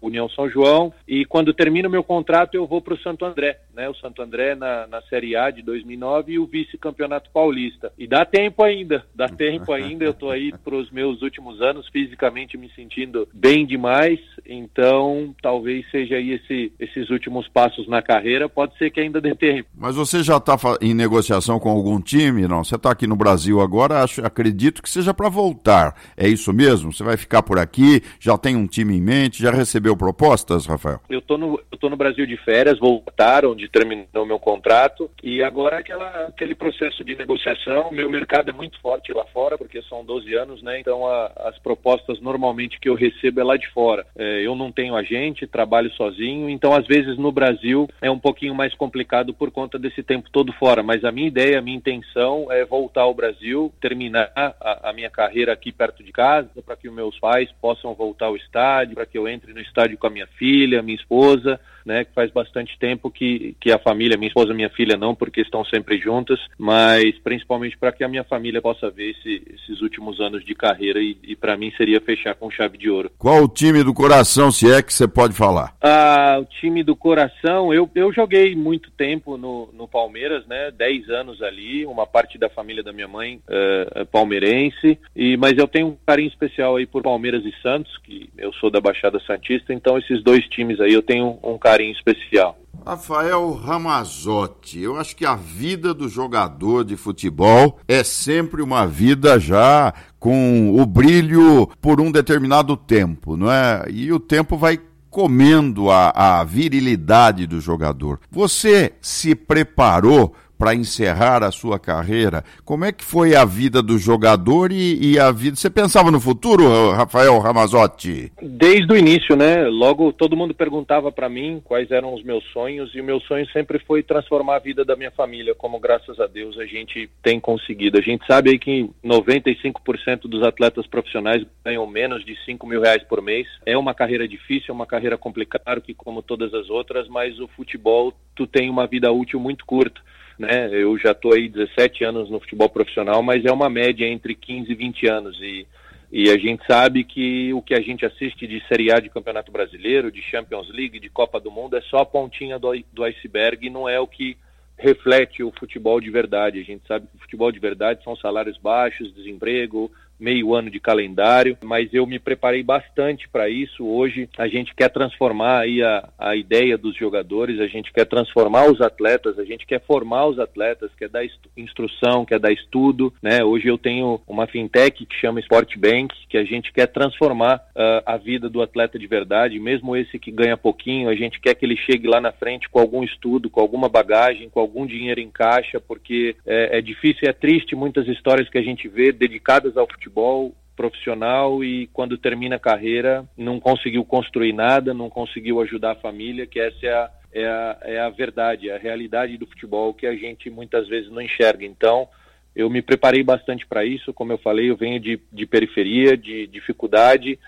União 0.02 0.30
São 0.30 0.50
João 0.50 0.94
e 1.08 1.26
quando 1.26 1.54
termina 1.54 1.88
o 1.88 1.92
meu 1.92 2.04
contrato 2.04 2.56
eu 2.56 2.68
vou 2.68 2.82
para 2.82 2.94
o 2.94 3.00
Santo 3.00 3.26
André, 3.26 3.60
né? 3.74 3.90
O 3.90 3.96
Santo 3.96 4.22
André 4.22 4.56
na, 4.56 4.88
na 4.88 5.02
Série 5.04 5.36
A 5.36 5.50
de 5.50 5.62
2009 5.62 6.34
e 6.34 6.40
o 6.40 6.46
vice-campeonato 6.46 7.30
paulista. 7.32 7.92
E 7.98 8.08
dá 8.08 8.26
tempo 8.26 8.64
ainda, 8.64 9.04
dá 9.16 9.28
tempo 9.30 9.74
ainda. 9.74 10.06
Eu 10.06 10.14
tô 10.14 10.30
aí 10.30 10.52
para 10.64 10.76
os 10.76 10.92
meus 10.92 11.22
últimos 11.22 11.62
anos 11.62 11.88
fisicamente 11.90 12.58
me 12.58 12.70
sentindo 12.70 13.28
bem 13.34 13.66
demais, 13.66 14.20
então 14.46 15.36
talvez 15.42 15.90
seja 15.90 16.16
aí 16.16 16.34
esse, 16.34 16.72
esses 16.80 17.10
últimos 17.10 17.48
passos 17.48 17.88
na 17.88 18.02
carreira. 18.02 18.48
Pode 18.48 18.78
ser 18.78 18.92
que 18.92 19.00
ainda 19.00 19.20
dê 19.20 19.34
tempo 19.34 19.68
Mas 19.88 19.96
você 19.96 20.22
já 20.22 20.36
está 20.36 20.58
em 20.82 20.94
negociação 20.94 21.62
com 21.62 21.70
algum 21.70 22.02
time? 22.02 22.46
Não? 22.46 22.62
Você 22.62 22.76
está 22.76 22.92
aqui 22.92 23.08
no 23.08 23.16
Brasil 23.16 23.62
agora, 23.62 24.04
acho, 24.04 24.20
acredito 24.20 24.84
que 24.84 24.90
seja 24.90 25.14
para 25.14 25.30
voltar. 25.30 25.96
É 26.18 26.28
isso 26.28 26.52
mesmo? 26.52 26.92
Você 26.92 27.06
vai 27.06 27.16
ficar 27.16 27.42
por 27.42 27.58
aqui? 27.58 28.02
Já 28.20 28.38
tem 28.38 28.58
um 28.58 28.68
time 28.68 28.98
em 28.98 29.02
mente? 29.02 29.42
Já 29.42 29.50
recebeu 29.50 29.96
propostas, 29.96 30.66
Rafael? 30.66 31.00
Eu 31.10 31.20
estou 31.20 31.38
no, 31.38 31.58
no 31.82 31.96
Brasil 31.96 32.26
de 32.26 32.36
férias, 32.44 32.78
voltaram 32.78 33.52
onde 33.52 33.70
terminou 33.70 34.26
meu 34.26 34.38
contrato 34.38 35.10
e 35.24 35.42
agora 35.42 35.78
aquela, 35.78 36.28
aquele 36.28 36.54
processo 36.54 37.02
de 37.06 37.16
negociação. 37.16 37.90
Meu 37.90 38.10
mercado 38.10 38.50
é 38.50 38.54
muito 38.54 38.78
forte 38.82 39.14
lá 39.14 39.24
fora, 39.28 39.58
porque 39.58 39.82
são 39.84 40.04
12 40.04 40.34
anos, 40.34 40.62
né? 40.62 40.82
Então 40.82 41.08
a, 41.08 41.32
as 41.46 41.58
propostas 41.60 42.20
normalmente 42.20 42.78
que 42.78 42.90
eu 42.90 42.94
recebo 42.96 43.40
é 43.40 43.44
lá 43.46 43.56
de 43.56 43.70
fora. 43.70 44.06
É, 44.18 44.46
eu 44.46 44.54
não 44.54 44.70
tenho 44.70 44.98
agente, 44.98 45.48
trabalho 45.48 45.90
sozinho, 45.94 46.50
então 46.50 46.74
às 46.74 46.86
vezes 46.86 47.18
no 47.18 47.32
Brasil 47.32 47.88
é 48.02 48.12
um 48.12 48.20
pouquinho 48.20 48.54
mais 48.54 48.76
complicado 48.76 49.34
por 49.34 49.50
conta 49.50 49.77
conta 49.78 49.80
desse 49.80 50.04
tempo 50.04 50.30
todo 50.32 50.52
fora, 50.54 50.84
mas 50.84 51.06
a 51.06 51.12
minha 51.12 51.28
ideia, 51.28 51.60
a 51.60 51.62
minha 51.62 51.78
intenção 51.78 52.52
é 52.52 52.66
voltar 52.66 53.02
ao 53.02 53.14
Brasil, 53.14 53.72
terminar 53.80 54.32
a, 54.36 54.90
a 54.90 54.94
minha 54.94 55.10
carreira 55.10 55.54
aqui 55.54 55.72
perto 55.72 56.04
de 56.04 56.12
casa, 56.12 56.50
para 56.66 56.76
que 56.76 56.90
os 56.90 56.94
meus 56.94 57.18
pais 57.20 57.50
possam 57.62 57.94
voltar 57.94 58.26
ao 58.26 58.36
estádio, 58.36 58.96
para 58.96 59.06
que 59.06 59.18
eu 59.18 59.28
entre 59.28 59.54
no 59.54 59.62
estádio 59.62 59.98
com 59.98 60.08
a 60.08 60.10
minha 60.10 60.28
filha, 60.28 60.82
minha 60.82 60.98
esposa, 60.98 61.60
né, 61.88 62.04
que 62.04 62.14
faz 62.14 62.30
bastante 62.32 62.78
tempo 62.78 63.10
que, 63.10 63.56
que 63.62 63.72
a 63.72 63.80
família, 63.80 64.18
minha 64.18 64.28
esposa, 64.28 64.54
minha 64.54 64.70
filha 64.70 64.98
não, 64.98 65.16
porque 65.16 65.40
estão 65.40 65.64
sempre 65.64 65.98
juntas, 65.98 66.38
mas 66.58 67.18
principalmente 67.20 67.78
para 67.78 67.94
que 67.94 68.04
a 68.04 68.10
minha 68.10 68.26
família 68.26 68.62
possa 68.62 68.92
ver 68.92 69.12
esse, 69.12 69.42
esses 69.56 69.82
últimos 69.82 70.20
anos 70.20 70.44
de 70.44 70.54
carreira 70.54 71.00
e, 71.00 71.18
e 71.24 71.36
para 71.36 71.56
mim 71.56 71.72
seria 71.78 72.02
fechar 72.02 72.36
com 72.36 72.52
chave 72.52 72.78
de 72.78 72.90
ouro. 72.90 73.10
Qual 73.18 73.44
o 73.44 73.48
time 73.48 73.84
do 73.84 73.94
coração, 73.94 74.52
se 74.52 74.70
é 74.70 74.82
que 74.82 74.94
você 74.94 75.08
pode 75.08 75.34
falar? 75.34 75.74
Ah, 75.82 76.38
o 76.42 76.46
time 76.46 76.84
do 76.84 76.96
coração, 76.96 77.74
eu, 77.74 77.90
eu 77.96 78.12
joguei 78.12 78.54
muito 78.54 78.92
tempo 78.92 79.38
no, 79.38 79.70
no 79.74 79.88
Palmeiras, 79.88 80.46
né, 80.46 80.70
10 80.72 81.10
anos 81.10 81.42
ali, 81.42 81.86
uma 81.86 82.06
parte 82.06 82.38
da 82.38 82.50
família 82.50 82.84
da 82.84 82.92
minha 82.92 83.08
mãe 83.08 83.40
é, 83.50 83.88
é 84.02 84.06
palmeirense, 84.06 85.00
e, 85.16 85.38
mas 85.38 85.58
eu 85.58 85.68
tenho 85.68 85.88
um 85.88 85.98
carinho 86.06 86.28
especial 86.28 86.76
aí 86.76 86.86
por 86.86 87.02
Palmeiras 87.02 87.46
e 87.46 87.54
Santos, 87.62 87.98
que 88.00 88.30
eu 88.38 88.52
sou 88.54 88.70
da 88.70 88.82
Baixada 88.82 89.22
Santista, 89.26 89.74
então 89.74 89.98
esses 89.98 90.22
dois 90.22 90.46
times 90.50 90.82
aí 90.82 90.94
eu 90.94 91.02
tenho 91.02 91.40
um 91.42 91.58
carinho 91.58 91.77
carinho 91.78 91.92
especial. 91.92 92.58
Rafael 92.86 93.52
Ramazotti, 93.54 94.80
eu 94.80 94.98
acho 94.98 95.16
que 95.16 95.26
a 95.26 95.36
vida 95.36 95.94
do 95.94 96.08
jogador 96.08 96.84
de 96.86 96.96
futebol 96.96 97.80
é 97.88 98.04
sempre 98.04 98.62
uma 98.62 98.88
vida 98.88 99.38
já 99.40 99.94
com 100.18 100.74
o 100.74 100.86
brilho 100.86 101.70
por 101.82 102.00
um 102.00 102.12
determinado 102.12 102.78
tempo, 102.78 103.36
não 103.36 103.52
é? 103.52 103.86
E 103.90 104.12
o 104.12 104.20
tempo 104.20 104.58
vai 104.58 104.80
comendo 105.10 105.90
a, 105.90 106.40
a 106.40 106.44
virilidade 106.44 107.46
do 107.46 107.60
jogador. 107.60 108.20
Você 108.32 108.94
se 109.02 109.36
preparou 109.36 110.34
para 110.58 110.74
encerrar 110.74 111.44
a 111.44 111.52
sua 111.52 111.80
carreira. 111.80 112.44
Como 112.66 112.84
é 112.84 112.92
que 112.92 113.04
foi 113.04 113.36
a 113.36 113.46
vida 113.46 113.82
do 113.82 113.98
jogador 113.98 114.72
e, 114.72 115.14
e, 115.14 115.20
a 115.20 115.32
vida? 115.32 115.56
Você 115.56 115.70
pensava 115.70 116.10
no 116.10 116.20
futuro, 116.20 116.92
Rafael 116.92 117.38
Ramazotti? 117.40 118.32
Desde 118.42 118.92
o 118.92 118.98
início, 118.98 119.36
né? 119.36 119.68
Logo 119.68 120.12
todo 120.12 120.36
mundo 120.36 120.54
perguntava 120.54 121.12
para 121.12 121.30
mim 121.30 121.62
quais 121.64 121.92
eram 121.92 122.14
os 122.14 122.24
meus 122.24 122.44
sonhos 122.52 122.94
e 122.96 123.02
o 123.02 123.04
meu 123.04 123.20
sonho 123.22 123.48
sempre 123.52 123.80
foi 123.80 124.02
transformar 124.02 124.56
a 124.56 124.60
vida 124.60 124.84
da 124.84 124.96
minha 124.96 125.12
família, 125.12 125.54
como 125.54 125.80
graças 125.80 126.20
a 126.20 126.28
Deus 126.28 126.58
a 126.58 126.66
gente 126.66 127.10
tem 127.22 127.40
conseguido. 127.40 127.98
A 127.98 128.02
gente 128.02 128.26
sabe 128.26 128.50
aí 128.52 128.60
que 128.60 128.90
95% 129.04 130.22
dos 130.28 130.44
atletas 130.44 130.88
profissionais 130.88 131.46
ganham 131.64 131.86
menos 131.86 132.26
de 132.26 132.36
5 132.46 132.66
mil 132.66 132.82
reais 132.82 133.04
por 133.04 133.22
mês. 133.22 133.48
É 133.66 133.78
uma 133.78 133.94
carreira 133.94 134.28
difícil, 134.28 134.68
é 134.70 134.74
uma 134.74 134.86
carreira 134.86 135.18
complicada, 135.18 135.82
que 135.82 135.94
como 135.94 136.22
todas 136.22 136.54
as 136.54 136.70
outras, 136.70 137.08
mas 137.08 137.40
o 137.40 137.48
futebol 137.50 138.14
tu 138.36 138.48
tem 138.48 138.70
uma 138.70 138.88
vida 138.88 139.12
útil 139.12 139.40
muito 139.40 139.66
curta 139.66 140.02
né? 140.38 140.70
Eu 140.72 140.98
já 140.98 141.12
estou 141.12 141.34
aí 141.34 141.50
17 141.50 142.04
anos 142.04 142.30
no 142.30 142.40
futebol 142.40 142.70
profissional, 142.70 143.22
mas 143.24 143.46
é 143.46 143.52
uma 143.52 143.70
média 143.70 144.06
entre 144.06 144.36
15 144.36 144.72
e 144.72 144.76
20 144.76 145.08
anos 145.08 145.40
e 145.42 145.68
e 146.12 146.30
a 146.30 146.38
gente 146.38 146.66
sabe 146.66 147.04
que 147.04 147.54
o 147.54 147.62
que 147.62 147.74
a 147.74 147.82
gente 147.82 148.06
assiste 148.06 148.48
de 148.48 148.66
Série 148.68 148.92
A 148.94 149.00
de 149.00 149.10
Campeonato 149.10 149.52
Brasileiro, 149.52 150.10
de 150.10 150.22
Champions 150.22 150.70
League, 150.70 151.02
de 151.02 151.10
Copa 151.10 151.40
do 151.40 151.52
Mundo 151.52 151.76
é 151.76 151.82
só 151.82 151.98
a 151.98 152.06
pontinha 152.06 152.58
do, 152.58 152.72
do 152.94 153.04
iceberg 153.04 153.68
e 153.68 153.70
não 153.70 153.90
é 153.90 154.00
o 154.00 154.08
que 154.08 154.38
reflete 154.78 155.44
o 155.44 155.52
futebol 155.52 156.00
de 156.00 156.10
verdade. 156.10 156.60
A 156.60 156.64
gente 156.64 156.88
sabe 156.88 157.08
que 157.08 157.18
o 157.18 157.20
futebol 157.20 157.52
de 157.52 157.60
verdade 157.60 158.04
são 158.06 158.16
salários 158.16 158.58
baixos, 158.58 159.14
desemprego, 159.14 159.92
meio 160.20 160.54
ano 160.54 160.70
de 160.70 160.80
calendário, 160.80 161.58
mas 161.64 161.94
eu 161.94 162.06
me 162.06 162.20
preparei 162.20 162.64
bastante 162.64 163.28
para 163.30 163.50
isso. 163.50 163.86
Hoje 163.86 164.30
a 164.38 164.48
gente 164.48 164.74
quer 164.76 164.90
transformar 164.90 165.62
aí 165.62 165.84
a, 165.84 166.10
a 166.18 166.36
ideia 166.36 166.78
dos 166.78 166.96
jogadores, 166.96 167.60
a 167.60 167.68
gente 167.68 167.92
quer 167.94 168.06
transformar 168.06 168.66
os 168.66 168.82
atletas, 168.82 169.38
a 169.38 169.46
gente 169.46 169.66
quer 169.66 169.82
formar 169.82 170.28
os 170.28 170.40
atletas, 170.40 170.92
quer 170.98 171.10
dar 171.10 171.26
instrução, 171.56 172.26
quer 172.26 172.40
dar 172.40 172.52
estudo, 172.52 173.14
né? 173.22 173.44
Hoje 173.44 173.68
eu 173.68 173.78
tenho 173.78 174.20
uma 174.28 174.48
fintech 174.48 175.06
que 175.06 175.16
chama 175.16 175.40
Sport 175.40 175.78
Bank, 175.78 176.14
que 176.28 176.38
a 176.38 176.44
gente 176.44 176.72
quer 176.74 176.88
transformar 176.88 177.58
uh, 177.76 178.04
a 178.06 178.18
vida 178.18 178.50
do 178.50 178.62
atleta 178.62 178.98
de 178.98 179.08
verdade, 179.08 179.60
mesmo 179.60 179.96
esse 179.96 180.18
que 180.18 180.32
ganha 180.32 180.58
pouquinho, 180.58 181.10
a 181.10 181.16
gente 181.16 181.40
quer 181.40 181.54
que 181.54 181.66
ele 181.66 181.78
chegue 181.78 182.08
lá 182.08 182.20
na 182.20 182.32
frente 182.32 182.70
com 182.70 182.80
algum 182.80 183.04
estudo, 183.04 183.50
com 183.50 183.62
alguma 183.62 183.88
bagagem, 183.88 184.50
com 184.50 184.60
algum 184.60 184.86
dinheiro 184.86 185.20
em 185.20 185.30
caixa, 185.30 185.80
porque 185.80 186.36
é, 186.46 186.80
é 186.80 186.82
difícil 186.82 187.22
e 187.24 187.30
é 187.30 187.34
triste 187.34 187.76
muitas 187.76 188.08
histórias 188.08 188.50
que 188.50 188.58
a 188.58 188.64
gente 188.64 188.88
vê 188.88 189.12
dedicadas 189.12 189.78
ao 189.78 189.88
futebol 189.88 190.07
futebol 190.08 190.56
profissional 190.76 191.64
e 191.64 191.88
quando 191.88 192.18
termina 192.18 192.56
a 192.56 192.60
carreira 192.60 193.26
não 193.36 193.60
conseguiu 193.60 194.06
construir 194.06 194.54
nada, 194.54 194.94
não 194.94 195.10
conseguiu 195.10 195.60
ajudar 195.62 195.92
a 195.92 195.96
família, 195.96 196.48
que 196.48 196.60
essa 196.60 196.86
é 196.86 196.94
a, 196.94 197.10
é 197.34 197.46
a, 197.46 197.78
é 197.82 198.00
a 198.00 198.10
verdade, 198.10 198.70
é 198.70 198.76
a 198.76 198.80
realidade 198.80 199.38
do 199.38 199.48
futebol 199.48 199.94
que 199.94 200.06
a 200.06 200.16
gente 200.16 200.50
muitas 200.50 200.88
vezes 200.88 201.12
não 201.12 201.22
enxerga. 201.22 201.66
Então, 201.66 202.08
eu 202.56 202.70
me 202.70 202.82
preparei 202.82 203.24
bastante 203.24 203.66
para 203.66 203.84
isso, 203.84 204.14
como 204.14 204.32
eu 204.32 204.38
falei, 204.38 204.70
eu 204.70 204.78
venho 204.78 205.00
de, 205.00 205.20
de 205.32 205.46
periferia, 205.46 206.16
de 206.16 206.48
dificuldade, 206.48 207.40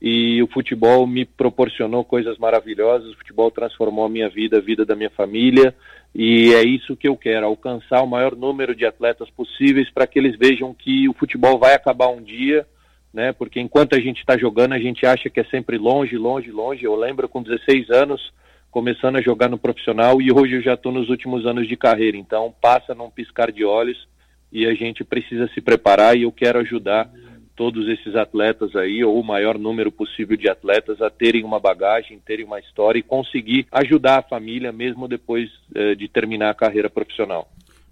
e 0.00 0.42
o 0.42 0.46
futebol 0.46 1.06
me 1.06 1.24
proporcionou 1.24 2.04
coisas 2.04 2.38
maravilhosas, 2.38 3.10
o 3.10 3.16
futebol 3.16 3.50
transformou 3.50 4.04
a 4.04 4.08
minha 4.08 4.28
vida, 4.28 4.58
a 4.58 4.60
vida 4.60 4.84
da 4.84 4.94
minha 4.94 5.10
família, 5.10 5.74
e 6.18 6.54
é 6.54 6.62
isso 6.62 6.96
que 6.96 7.06
eu 7.06 7.14
quero, 7.14 7.44
alcançar 7.44 8.02
o 8.02 8.06
maior 8.06 8.34
número 8.34 8.74
de 8.74 8.86
atletas 8.86 9.28
possíveis 9.28 9.90
para 9.90 10.06
que 10.06 10.18
eles 10.18 10.34
vejam 10.38 10.72
que 10.72 11.06
o 11.10 11.12
futebol 11.12 11.58
vai 11.58 11.74
acabar 11.74 12.08
um 12.08 12.22
dia, 12.22 12.66
né? 13.12 13.34
Porque 13.34 13.60
enquanto 13.60 13.94
a 13.94 14.00
gente 14.00 14.20
está 14.20 14.34
jogando, 14.34 14.72
a 14.72 14.78
gente 14.78 15.04
acha 15.04 15.28
que 15.28 15.40
é 15.40 15.44
sempre 15.44 15.76
longe, 15.76 16.16
longe, 16.16 16.50
longe. 16.50 16.82
Eu 16.82 16.96
lembro 16.96 17.28
com 17.28 17.42
16 17.42 17.90
anos 17.90 18.32
começando 18.70 19.16
a 19.16 19.20
jogar 19.20 19.50
no 19.50 19.58
profissional 19.58 20.22
e 20.22 20.32
hoje 20.32 20.54
eu 20.54 20.62
já 20.62 20.72
estou 20.72 20.90
nos 20.90 21.10
últimos 21.10 21.44
anos 21.44 21.68
de 21.68 21.76
carreira. 21.76 22.16
Então 22.16 22.54
passa 22.62 22.94
num 22.94 23.10
piscar 23.10 23.52
de 23.52 23.66
olhos 23.66 24.08
e 24.50 24.66
a 24.66 24.72
gente 24.72 25.04
precisa 25.04 25.46
se 25.52 25.60
preparar 25.60 26.16
e 26.16 26.22
eu 26.22 26.32
quero 26.32 26.60
ajudar 26.60 27.10
todos 27.56 27.88
esses 27.88 28.14
atletas 28.14 28.76
aí, 28.76 29.02
ou 29.02 29.18
o 29.18 29.24
maior 29.24 29.58
número 29.58 29.90
possível 29.90 30.36
de 30.36 30.48
atletas, 30.48 31.00
a 31.00 31.10
terem 31.10 31.42
uma 31.42 31.58
bagagem, 31.58 32.20
terem 32.24 32.44
uma 32.44 32.60
história 32.60 32.98
e 32.98 33.02
conseguir 33.02 33.66
ajudar 33.72 34.18
a 34.18 34.22
família 34.22 34.70
mesmo 34.70 35.08
depois 35.08 35.48
eh, 35.74 35.94
de 35.94 36.06
terminar 36.06 36.50
a 36.50 36.54
carreira 36.54 36.90
profissional. 36.90 37.48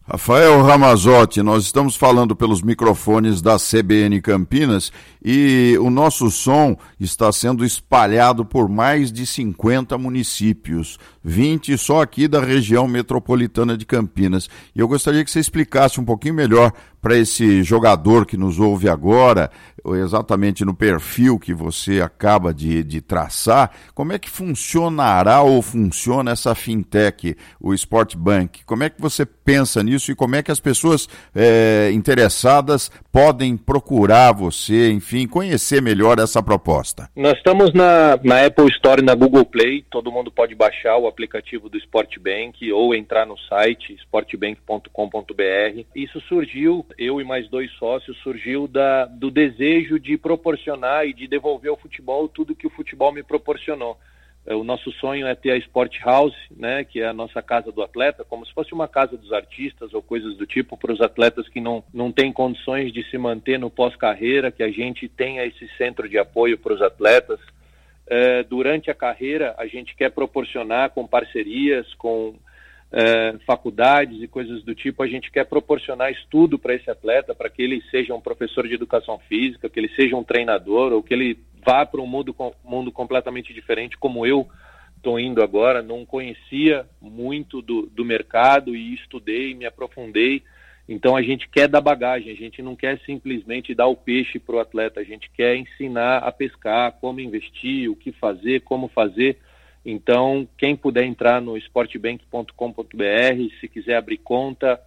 Rafael 0.07 0.61
Ramazotti, 0.61 1.43
nós 1.43 1.65
estamos 1.65 1.97
falando 1.97 2.37
pelos 2.37 2.61
microfones 2.61 3.41
da 3.41 3.57
CBN 3.57 4.21
Campinas 4.21 4.93
e 5.25 5.79
o 5.81 5.89
nosso 5.89 6.31
som 6.31 6.77
está 7.01 7.33
sendo 7.33 7.65
espalhado 7.65 8.45
por 8.45 8.69
mais 8.69 9.11
de 9.11 9.25
50 9.25 9.97
municípios, 9.97 10.99
20 11.25 11.79
só 11.79 12.03
aqui 12.03 12.29
da 12.29 12.39
região 12.39 12.87
metropolitana 12.87 13.79
de 13.79 13.87
Campinas. 13.87 14.51
E 14.77 14.81
eu 14.81 14.87
gostaria 14.87 15.25
que 15.25 15.31
você 15.31 15.41
explicasse 15.41 15.99
um 15.99 16.05
pouquinho 16.05 16.35
melhor 16.35 16.71
para 17.05 17.19
esse 17.19 17.63
jogador 17.63 18.25
que 18.25 18.35
nos 18.35 18.59
ouve 18.59 18.89
agora, 18.89 19.51
exatamente 19.93 20.65
no 20.65 20.75
perfil 20.75 21.39
que 21.39 21.53
você 21.53 22.01
acaba 22.01 22.55
de, 22.55 22.83
de 22.83 23.03
traçar, 23.03 23.71
como 23.95 24.15
é 24.15 24.19
que 24.19 24.31
funcionará 24.31 25.43
ou 25.43 25.61
funciona 25.61 26.31
essa 26.31 26.55
fintech, 26.55 27.37
o 27.61 27.75
Sport 27.75 28.17
Bank? 28.17 28.65
Como 28.65 28.83
é 28.85 28.89
que 28.89 28.99
você 28.99 29.27
pensa 29.27 29.83
nisso 29.83 30.11
e 30.11 30.15
como 30.15 30.37
é 30.37 30.43
que 30.43 30.51
as 30.51 30.61
pessoas 30.61 31.07
é, 31.35 31.91
interessadas 31.93 32.91
podem 33.13 33.55
procurar 33.55 34.33
você, 34.33 34.91
enfim, 34.91 35.29
conhecer 35.29 35.83
melhor 35.83 36.19
essa 36.19 36.43
proposta? 36.43 37.11
Nós 37.15 37.37
estamos 37.37 37.75
na, 37.75 38.19
na 38.25 38.47
Apple 38.47 38.69
Store 38.71 39.03
e 39.03 39.05
na 39.05 39.15
Google 39.15 39.45
Play, 39.45 39.85
todo 39.91 40.11
mundo 40.11 40.31
pode 40.31 40.55
baixar 40.55 40.97
o 40.97 41.07
aplicativo 41.07 41.69
do 41.69 41.77
Sport 41.77 42.19
Bank 42.19 42.73
ou 42.73 42.95
entrar 42.95 43.27
no 43.27 43.37
site 43.41 43.95
sportbank.com.br. 44.05 45.85
Isso 45.95 46.19
surgiu 46.23 46.87
eu 46.99 47.21
e 47.21 47.25
mais 47.25 47.49
dois 47.49 47.71
sócios, 47.73 48.17
surgiu 48.19 48.67
da, 48.67 49.07
do 49.07 49.31
desejo 49.31 49.99
de 49.99 50.17
proporcionar 50.17 51.07
e 51.07 51.13
de 51.13 51.27
devolver 51.27 51.71
ao 51.71 51.77
futebol 51.77 52.29
tudo 52.29 52.55
que 52.55 52.67
o 52.67 52.71
futebol 52.71 53.13
me 53.13 53.23
proporcionou. 53.23 53.99
É, 54.47 54.55
o 54.55 54.63
nosso 54.63 54.93
sonho 54.93 55.27
é 55.27 55.35
ter 55.35 55.53
a 55.53 55.57
Sport 55.57 55.99
House, 56.05 56.37
né, 56.55 56.85
que 56.85 57.01
é 57.01 57.07
a 57.07 57.15
nossa 57.15 57.41
casa 57.41 57.73
do 57.73 57.83
atleta, 57.83 58.25
como 58.25 58.45
se 58.45 58.53
fosse 58.53 58.75
uma 58.75 58.87
casa 58.87 59.17
dos 59.17 59.33
artistas 59.33 59.95
ou 59.95 60.03
coisas 60.03 60.37
do 60.37 60.47
tipo, 60.47 60.77
para 60.77 60.93
os 60.93 61.01
atletas 61.01 61.49
que 61.49 61.61
não, 61.61 61.83
não 61.93 62.13
têm 62.13 62.31
condições 62.31 62.93
de 62.93 63.03
se 63.11 63.17
manter 63.17 63.59
no 63.59 63.71
pós-carreira, 63.71 64.53
que 64.53 64.63
a 64.63 64.71
gente 64.71 65.09
tenha 65.09 65.45
esse 65.47 65.67
centro 65.79 66.09
de 66.09 66.19
apoio 66.19 66.59
para 66.59 66.75
os 66.75 66.83
atletas. 66.83 67.41
É, 68.07 68.43
durante 68.43 68.91
a 68.91 68.95
carreira, 68.95 69.55
a 69.57 69.67
gente 69.67 69.97
quer 69.97 70.11
proporcionar 70.11 70.91
com 70.91 71.07
parcerias, 71.07 71.95
com 71.95 72.35
é, 72.97 73.35
faculdades 73.45 74.23
e 74.23 74.29
coisas 74.29 74.63
do 74.63 74.73
tipo, 74.73 75.03
a 75.03 75.09
gente 75.09 75.29
quer 75.33 75.45
proporcionar 75.47 76.13
estudo 76.13 76.57
para 76.57 76.77
esse 76.77 76.89
atleta, 76.89 77.35
para 77.35 77.51
que 77.51 77.61
ele 77.61 77.83
seja 77.91 78.15
um 78.15 78.21
professor 78.21 78.69
de 78.69 78.75
educação 78.75 79.19
física, 79.29 79.69
que 79.69 79.81
ele 79.81 79.89
seja 79.97 80.15
um 80.15 80.23
treinador, 80.23 80.93
ou 80.93 81.03
que 81.03 81.13
ele 81.13 81.37
vá 81.67 81.85
para 81.85 82.01
um 82.01 82.07
mundo, 82.07 82.35
mundo 82.63 82.93
completamente 82.93 83.53
diferente, 83.53 83.99
como 83.99 84.25
eu 84.25 84.49
estou 84.97 85.19
indo 85.19 85.43
agora. 85.43 85.83
Não 85.83 86.07
conhecia 86.07 86.87
muito 87.01 87.61
do, 87.61 87.87
do 87.87 88.05
mercado 88.05 88.77
e 88.77 88.95
estudei, 88.95 89.57
me 89.57 89.67
aprofundei. 89.67 90.45
Então 90.89 91.17
a 91.17 91.23
gente 91.23 91.49
quer 91.49 91.67
dar 91.67 91.81
bagagem, 91.81 92.31
a 92.31 92.37
gente 92.37 92.63
não 92.63 92.77
quer 92.77 93.01
simplesmente 93.01 93.75
dar 93.75 93.89
o 93.89 93.97
peixe 93.97 94.39
para 94.39 94.55
o 94.55 94.61
atleta, 94.61 95.01
a 95.01 95.05
gente 95.05 95.29
quer 95.31 95.57
ensinar 95.57 96.19
a 96.19 96.31
pescar, 96.31 96.93
como 97.01 97.19
investir, 97.19 97.91
o 97.91 97.97
que 97.97 98.13
fazer, 98.13 98.61
como 98.61 98.87
fazer 98.87 99.39
então, 99.85 100.49
quem 100.57 100.75
puder 100.75 101.05
entrar 101.05 101.43
no 101.43 101.57
sportbank.com.br, 101.59 103.61
se 103.61 103.69
quiser 103.69 103.97
abrir 103.97 104.19
conta, 104.19 104.81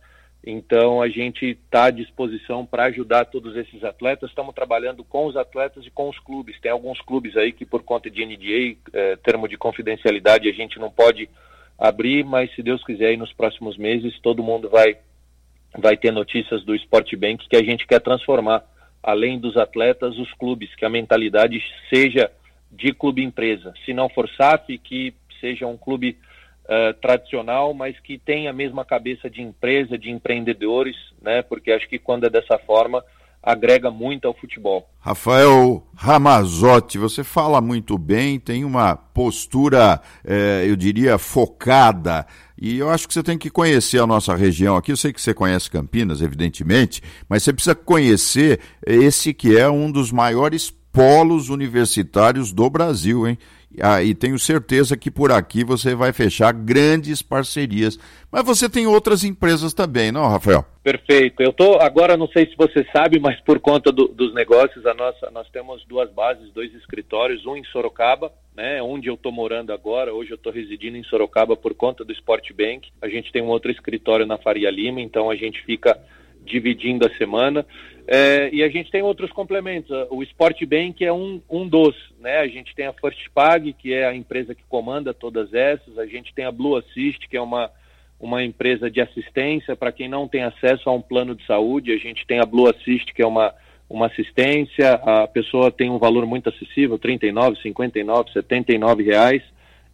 então 0.43 1.01
a 1.01 1.07
gente 1.07 1.45
está 1.45 1.85
à 1.85 1.91
disposição 1.91 2.65
para 2.65 2.85
ajudar 2.85 3.25
todos 3.25 3.55
esses 3.55 3.83
atletas. 3.83 4.29
Estamos 4.29 4.55
trabalhando 4.55 5.03
com 5.03 5.27
os 5.27 5.35
atletas 5.35 5.85
e 5.85 5.91
com 5.91 6.09
os 6.09 6.17
clubes. 6.19 6.59
Tem 6.59 6.71
alguns 6.71 6.99
clubes 7.01 7.37
aí 7.37 7.51
que, 7.51 7.65
por 7.65 7.83
conta 7.83 8.09
de 8.09 8.25
NDA, 8.25 8.77
é, 8.93 9.15
termo 9.17 9.47
de 9.47 9.57
confidencialidade, 9.57 10.49
a 10.49 10.53
gente 10.53 10.79
não 10.79 10.89
pode 10.89 11.29
abrir, 11.77 12.23
mas 12.23 12.53
se 12.55 12.63
Deus 12.63 12.83
quiser, 12.83 13.15
nos 13.17 13.31
próximos 13.33 13.77
meses, 13.77 14.19
todo 14.21 14.41
mundo 14.41 14.67
vai, 14.67 14.97
vai 15.77 15.95
ter 15.95 16.11
notícias 16.11 16.63
do 16.63 16.73
Sportbank 16.73 17.47
que 17.47 17.55
a 17.55 17.63
gente 17.63 17.85
quer 17.85 17.99
transformar, 17.99 18.63
além 19.03 19.37
dos 19.37 19.55
atletas, 19.57 20.17
os 20.17 20.33
clubes, 20.33 20.73
que 20.75 20.85
a 20.85 20.89
mentalidade 20.89 21.63
seja 21.87 22.31
de 22.71 22.93
clube 22.93 23.23
empresa. 23.23 23.73
Se 23.85 23.93
não 23.93 24.09
for 24.09 24.29
SAF, 24.29 24.77
que 24.77 25.13
seja 25.39 25.65
um 25.65 25.77
clube 25.77 26.17
uh, 26.65 26.93
tradicional, 27.01 27.73
mas 27.73 27.99
que 27.99 28.17
tenha 28.17 28.49
a 28.49 28.53
mesma 28.53 28.85
cabeça 28.85 29.29
de 29.29 29.41
empresa, 29.41 29.97
de 29.97 30.11
empreendedores, 30.11 30.95
né? 31.21 31.41
Porque 31.41 31.71
acho 31.71 31.87
que 31.87 31.99
quando 31.99 32.25
é 32.25 32.29
dessa 32.29 32.57
forma 32.59 33.03
agrega 33.41 33.89
muito 33.89 34.27
ao 34.27 34.33
futebol. 34.33 34.89
Rafael 34.99 35.81
Ramazotti, 35.95 36.97
você 36.97 37.23
fala 37.23 37.61
muito 37.61 37.97
bem, 37.97 38.37
tem 38.37 38.65
uma 38.65 38.95
postura, 38.95 40.01
eh, 40.25 40.65
eu 40.67 40.75
diria, 40.75 41.17
focada. 41.17 42.27
E 42.59 42.77
eu 42.77 42.89
acho 42.89 43.07
que 43.07 43.13
você 43.13 43.23
tem 43.23 43.37
que 43.37 43.49
conhecer 43.49 44.01
a 44.01 44.07
nossa 44.07 44.35
região 44.35 44.75
aqui. 44.75 44.91
Eu 44.91 44.97
sei 44.97 45.13
que 45.13 45.21
você 45.21 45.33
conhece 45.33 45.71
Campinas, 45.71 46.21
evidentemente, 46.21 47.01
mas 47.29 47.43
você 47.43 47.53
precisa 47.53 47.73
conhecer 47.73 48.59
esse 48.85 49.33
que 49.33 49.57
é 49.57 49.69
um 49.69 49.89
dos 49.89 50.11
maiores 50.11 50.69
polos 50.97 51.49
universitários 51.49 52.51
do 52.51 52.67
Brasil, 52.71 53.27
hein? 53.27 53.37
Ah, 53.79 54.01
e 54.01 54.15
tenho 54.15 54.39
certeza 54.39 54.97
que 54.97 55.11
por 55.11 55.31
aqui 55.31 55.63
você 55.63 55.93
vai 55.93 56.11
fechar 56.11 56.51
grandes 56.51 57.21
parcerias. 57.21 57.99
Mas 58.31 58.43
você 58.43 58.67
tem 58.67 58.87
outras 58.87 59.23
empresas 59.23 59.75
também, 59.75 60.11
não, 60.11 60.27
Rafael? 60.27 60.65
Perfeito. 60.83 61.43
Eu 61.43 61.53
tô 61.53 61.75
agora, 61.75 62.17
não 62.17 62.27
sei 62.29 62.47
se 62.47 62.55
você 62.57 62.83
sabe, 62.91 63.19
mas 63.19 63.39
por 63.41 63.59
conta 63.59 63.91
do, 63.91 64.07
dos 64.07 64.33
negócios, 64.33 64.83
a 64.87 64.93
nossa, 64.95 65.29
nós 65.29 65.47
temos 65.49 65.85
duas 65.85 66.09
bases, 66.11 66.51
dois 66.51 66.73
escritórios, 66.73 67.45
um 67.45 67.55
em 67.55 67.63
Sorocaba, 67.65 68.31
né, 68.55 68.81
onde 68.81 69.07
eu 69.07 69.13
estou 69.13 69.31
morando 69.31 69.71
agora. 69.71 70.11
Hoje 70.11 70.31
eu 70.31 70.35
estou 70.35 70.51
residindo 70.51 70.97
em 70.97 71.03
Sorocaba 71.03 71.55
por 71.55 71.75
conta 71.75 72.03
do 72.03 72.13
Sport 72.13 72.51
Bank. 72.53 72.89
A 72.99 73.07
gente 73.07 73.31
tem 73.31 73.43
um 73.43 73.49
outro 73.49 73.69
escritório 73.69 74.25
na 74.25 74.39
Faria 74.39 74.71
Lima, 74.71 74.99
então 74.99 75.29
a 75.29 75.35
gente 75.35 75.61
fica 75.63 75.95
dividindo 76.43 77.05
a 77.05 77.17
semana. 77.17 77.63
É, 78.09 78.49
e 78.53 78.63
a 78.63 78.69
gente 78.69 78.89
tem 78.89 79.01
outros 79.01 79.29
complementos. 79.31 79.91
O 80.09 80.23
Sport 80.23 80.63
Bank 80.65 81.03
é 81.03 81.11
um, 81.11 81.41
um 81.49 81.67
dos, 81.67 81.93
né? 82.21 82.37
A 82.37 82.47
gente 82.47 82.73
tem 82.73 82.85
a 82.85 82.93
First 82.93 83.27
Pag, 83.35 83.73
que 83.73 83.93
é 83.93 84.07
a 84.07 84.15
empresa 84.15 84.55
que 84.55 84.63
comanda 84.69 85.13
todas 85.13 85.53
essas. 85.53 85.99
A 85.99 86.05
gente 86.05 86.33
tem 86.33 86.45
a 86.45 86.51
Blue 86.51 86.77
Assist, 86.77 87.27
que 87.27 87.35
é 87.35 87.41
uma, 87.41 87.69
uma 88.17 88.41
empresa 88.41 88.89
de 88.89 89.01
assistência 89.01 89.75
para 89.75 89.91
quem 89.91 90.07
não 90.07 90.25
tem 90.25 90.43
acesso 90.43 90.89
a 90.89 90.93
um 90.93 91.01
plano 91.01 91.35
de 91.35 91.45
saúde. 91.45 91.91
A 91.91 91.97
gente 91.97 92.25
tem 92.25 92.39
a 92.39 92.45
Blue 92.45 92.69
Assist, 92.69 93.13
que 93.13 93.21
é 93.21 93.27
uma, 93.27 93.53
uma 93.89 94.05
assistência. 94.05 94.93
A 94.93 95.27
pessoa 95.27 95.69
tem 95.69 95.89
um 95.89 95.99
valor 95.99 96.25
muito 96.25 96.47
acessível, 96.47 96.97
39, 96.97 97.61
59, 97.61 98.31
79 98.31 99.03
reais. 99.03 99.43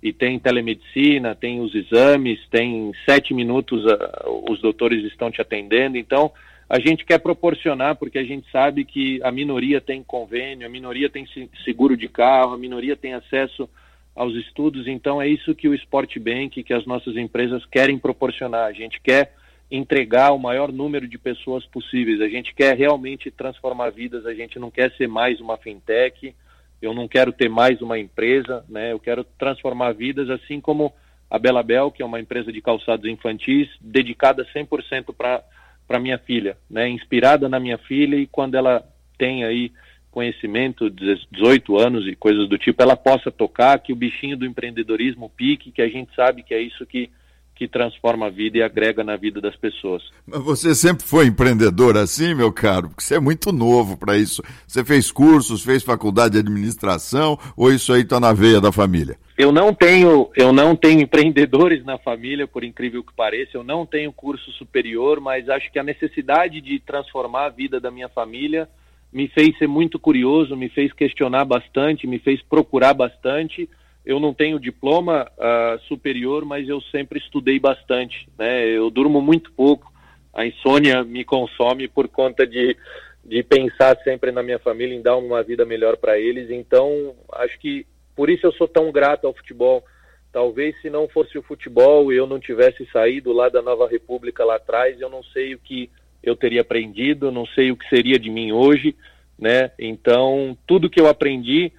E 0.03 0.13
tem 0.13 0.37
telemedicina, 0.37 1.33
tem 1.33 1.61
os 1.61 1.73
exames, 1.73 2.37
tem 2.51 2.91
sete 3.09 3.33
minutos 3.33 3.83
uh, 3.85 4.51
os 4.51 4.61
doutores 4.61 5.03
estão 5.05 5.31
te 5.31 5.41
atendendo. 5.41 5.97
Então, 5.97 6.31
a 6.69 6.79
gente 6.79 7.05
quer 7.05 7.19
proporcionar, 7.19 7.95
porque 7.95 8.17
a 8.17 8.23
gente 8.23 8.49
sabe 8.51 8.85
que 8.85 9.21
a 9.23 9.31
minoria 9.31 9.81
tem 9.81 10.03
convênio, 10.03 10.65
a 10.65 10.69
minoria 10.69 11.09
tem 11.09 11.25
seguro 11.63 11.95
de 11.95 12.07
carro, 12.07 12.53
a 12.53 12.57
minoria 12.57 12.95
tem 12.95 13.13
acesso 13.13 13.69
aos 14.15 14.35
estudos, 14.35 14.87
então 14.87 15.21
é 15.21 15.27
isso 15.27 15.55
que 15.55 15.67
o 15.67 15.73
Sport 15.73 16.17
Bank, 16.19 16.63
que 16.63 16.73
as 16.73 16.85
nossas 16.85 17.17
empresas 17.17 17.65
querem 17.65 17.97
proporcionar. 17.97 18.65
A 18.65 18.73
gente 18.73 19.01
quer 19.01 19.33
entregar 19.71 20.31
o 20.31 20.37
maior 20.37 20.71
número 20.71 21.07
de 21.07 21.17
pessoas 21.17 21.65
possíveis, 21.65 22.21
a 22.21 22.27
gente 22.27 22.53
quer 22.53 22.77
realmente 22.77 23.31
transformar 23.31 23.89
vidas, 23.89 24.25
a 24.25 24.33
gente 24.33 24.59
não 24.59 24.69
quer 24.69 24.91
ser 24.93 25.07
mais 25.07 25.39
uma 25.41 25.57
fintech, 25.57 26.35
eu 26.81 26.93
não 26.93 27.07
quero 27.07 27.31
ter 27.31 27.49
mais 27.49 27.81
uma 27.81 27.97
empresa, 27.97 28.63
né? 28.69 28.91
Eu 28.91 28.99
quero 28.99 29.23
transformar 29.23 29.93
vidas, 29.93 30.29
assim 30.29 30.59
como 30.61 30.93
a 31.29 31.39
Bela 31.39 31.63
Bel, 31.63 31.89
que 31.89 32.03
é 32.03 32.05
uma 32.05 32.19
empresa 32.19 32.51
de 32.51 32.61
calçados 32.61 33.09
infantis, 33.09 33.67
dedicada 33.81 34.45
100% 34.53 35.15
para 35.17 35.43
para 35.87 35.99
minha 35.99 36.17
filha, 36.17 36.57
né? 36.69 36.87
Inspirada 36.89 37.47
na 37.49 37.59
minha 37.59 37.77
filha 37.77 38.15
e 38.15 38.27
quando 38.27 38.55
ela 38.55 38.83
tem 39.17 39.43
aí 39.43 39.71
conhecimento, 40.11 40.89
18 40.89 41.77
anos 41.77 42.07
e 42.07 42.15
coisas 42.15 42.47
do 42.47 42.57
tipo, 42.57 42.81
ela 42.83 42.95
possa 42.95 43.31
tocar, 43.31 43.79
que 43.79 43.91
o 43.91 43.95
bichinho 43.95 44.37
do 44.37 44.45
empreendedorismo 44.45 45.29
pique, 45.29 45.71
que 45.71 45.81
a 45.81 45.89
gente 45.89 46.13
sabe 46.15 46.43
que 46.43 46.53
é 46.53 46.61
isso 46.61 46.85
que 46.85 47.09
que 47.55 47.67
transforma 47.67 48.27
a 48.27 48.29
vida 48.29 48.57
e 48.57 48.63
agrega 48.63 49.03
na 49.03 49.15
vida 49.15 49.39
das 49.39 49.55
pessoas. 49.55 50.03
Mas 50.25 50.41
você 50.43 50.73
sempre 50.73 51.05
foi 51.05 51.27
empreendedor 51.27 51.97
assim, 51.97 52.33
meu 52.33 52.51
caro? 52.51 52.89
Porque 52.89 53.03
você 53.03 53.15
é 53.15 53.19
muito 53.19 53.51
novo 53.51 53.97
para 53.97 54.17
isso. 54.17 54.41
Você 54.67 54.83
fez 54.83 55.11
cursos, 55.11 55.63
fez 55.63 55.83
faculdade 55.83 56.33
de 56.33 56.39
administração, 56.39 57.37
ou 57.55 57.71
isso 57.71 57.93
aí 57.93 58.01
está 58.01 58.19
na 58.19 58.33
veia 58.33 58.59
da 58.59 58.71
família? 58.71 59.17
Eu 59.37 59.51
não 59.51 59.73
tenho, 59.73 60.29
eu 60.35 60.51
não 60.51 60.75
tenho 60.75 61.01
empreendedores 61.01 61.83
na 61.85 61.97
família, 61.97 62.47
por 62.47 62.63
incrível 62.63 63.03
que 63.03 63.13
pareça. 63.13 63.51
Eu 63.53 63.63
não 63.63 63.85
tenho 63.85 64.11
curso 64.11 64.51
superior, 64.51 65.19
mas 65.19 65.49
acho 65.49 65.71
que 65.71 65.79
a 65.79 65.83
necessidade 65.83 66.59
de 66.59 66.79
transformar 66.79 67.45
a 67.45 67.49
vida 67.49 67.79
da 67.79 67.91
minha 67.91 68.09
família 68.09 68.67
me 69.11 69.27
fez 69.27 69.55
ser 69.59 69.67
muito 69.67 69.99
curioso, 69.99 70.57
me 70.57 70.69
fez 70.69 70.91
questionar 70.91 71.45
bastante, 71.45 72.07
me 72.07 72.17
fez 72.17 72.41
procurar 72.41 72.95
bastante 72.95 73.69
eu 74.05 74.19
não 74.19 74.33
tenho 74.33 74.59
diploma 74.59 75.31
uh, 75.37 75.79
superior, 75.87 76.43
mas 76.43 76.67
eu 76.67 76.81
sempre 76.81 77.19
estudei 77.19 77.59
bastante, 77.59 78.27
né? 78.37 78.65
Eu 78.65 78.89
durmo 78.89 79.21
muito 79.21 79.51
pouco, 79.53 79.91
a 80.33 80.45
insônia 80.45 81.03
me 81.03 81.23
consome 81.23 81.87
por 81.87 82.07
conta 82.07 82.45
de, 82.45 82.75
de 83.23 83.43
pensar 83.43 83.97
sempre 84.03 84.31
na 84.31 84.43
minha 84.43 84.59
família, 84.59 84.95
em 84.95 85.01
dar 85.01 85.15
uma 85.15 85.41
vida 85.41 85.65
melhor 85.65 85.95
para 85.95 86.19
eles. 86.19 86.49
Então, 86.49 87.15
acho 87.33 87.57
que 87.59 87.85
por 88.15 88.29
isso 88.29 88.45
eu 88.45 88.51
sou 88.53 88.67
tão 88.67 88.91
grato 88.91 89.25
ao 89.25 89.33
futebol. 89.33 89.83
Talvez 90.31 90.79
se 90.81 90.89
não 90.89 91.07
fosse 91.07 91.37
o 91.37 91.43
futebol 91.43 92.11
e 92.11 92.17
eu 92.17 92.25
não 92.25 92.39
tivesse 92.39 92.85
saído 92.91 93.31
lá 93.31 93.49
da 93.49 93.61
Nova 93.61 93.87
República 93.87 94.43
lá 94.43 94.55
atrás, 94.55 94.99
eu 94.99 95.09
não 95.09 95.23
sei 95.23 95.53
o 95.53 95.59
que 95.59 95.89
eu 96.23 96.35
teria 96.35 96.61
aprendido, 96.61 97.31
não 97.31 97.45
sei 97.45 97.71
o 97.71 97.77
que 97.77 97.87
seria 97.87 98.17
de 98.17 98.29
mim 98.29 98.51
hoje, 98.51 98.95
né? 99.37 99.71
Então, 99.77 100.57
tudo 100.65 100.89
que 100.89 100.99
eu 100.99 101.07
aprendi 101.07 101.71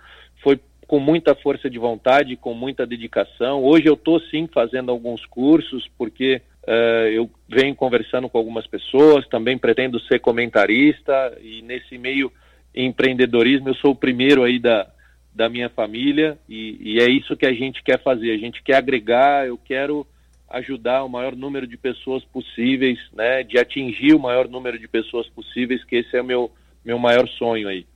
com 0.86 0.98
muita 0.98 1.34
força 1.34 1.68
de 1.70 1.78
vontade, 1.78 2.36
com 2.36 2.54
muita 2.54 2.86
dedicação. 2.86 3.62
Hoje 3.62 3.86
eu 3.86 3.94
estou 3.94 4.20
sim 4.20 4.46
fazendo 4.46 4.90
alguns 4.90 5.24
cursos, 5.26 5.88
porque 5.96 6.42
uh, 6.66 7.08
eu 7.12 7.30
venho 7.48 7.74
conversando 7.74 8.28
com 8.28 8.38
algumas 8.38 8.66
pessoas, 8.66 9.26
também 9.28 9.56
pretendo 9.56 10.00
ser 10.00 10.20
comentarista, 10.20 11.36
e 11.40 11.62
nesse 11.62 11.96
meio 11.96 12.30
empreendedorismo 12.74 13.68
eu 13.68 13.74
sou 13.74 13.92
o 13.92 13.96
primeiro 13.96 14.42
aí 14.42 14.58
da, 14.58 14.90
da 15.34 15.48
minha 15.48 15.68
família, 15.68 16.38
e, 16.48 16.76
e 16.80 17.00
é 17.00 17.08
isso 17.08 17.36
que 17.36 17.46
a 17.46 17.52
gente 17.52 17.82
quer 17.82 18.02
fazer. 18.02 18.32
A 18.32 18.38
gente 18.38 18.62
quer 18.62 18.76
agregar, 18.76 19.46
eu 19.46 19.58
quero 19.58 20.06
ajudar 20.50 21.02
o 21.02 21.08
maior 21.08 21.34
número 21.34 21.66
de 21.66 21.76
pessoas 21.76 22.22
possíveis, 22.24 22.98
né, 23.12 23.42
de 23.42 23.58
atingir 23.58 24.14
o 24.14 24.20
maior 24.20 24.48
número 24.48 24.78
de 24.78 24.86
pessoas 24.86 25.28
possíveis, 25.28 25.82
que 25.84 25.96
esse 25.96 26.16
é 26.16 26.20
o 26.20 26.24
meu, 26.24 26.50
meu 26.84 26.98
maior 26.98 27.26
sonho 27.28 27.68
aí. 27.68 27.86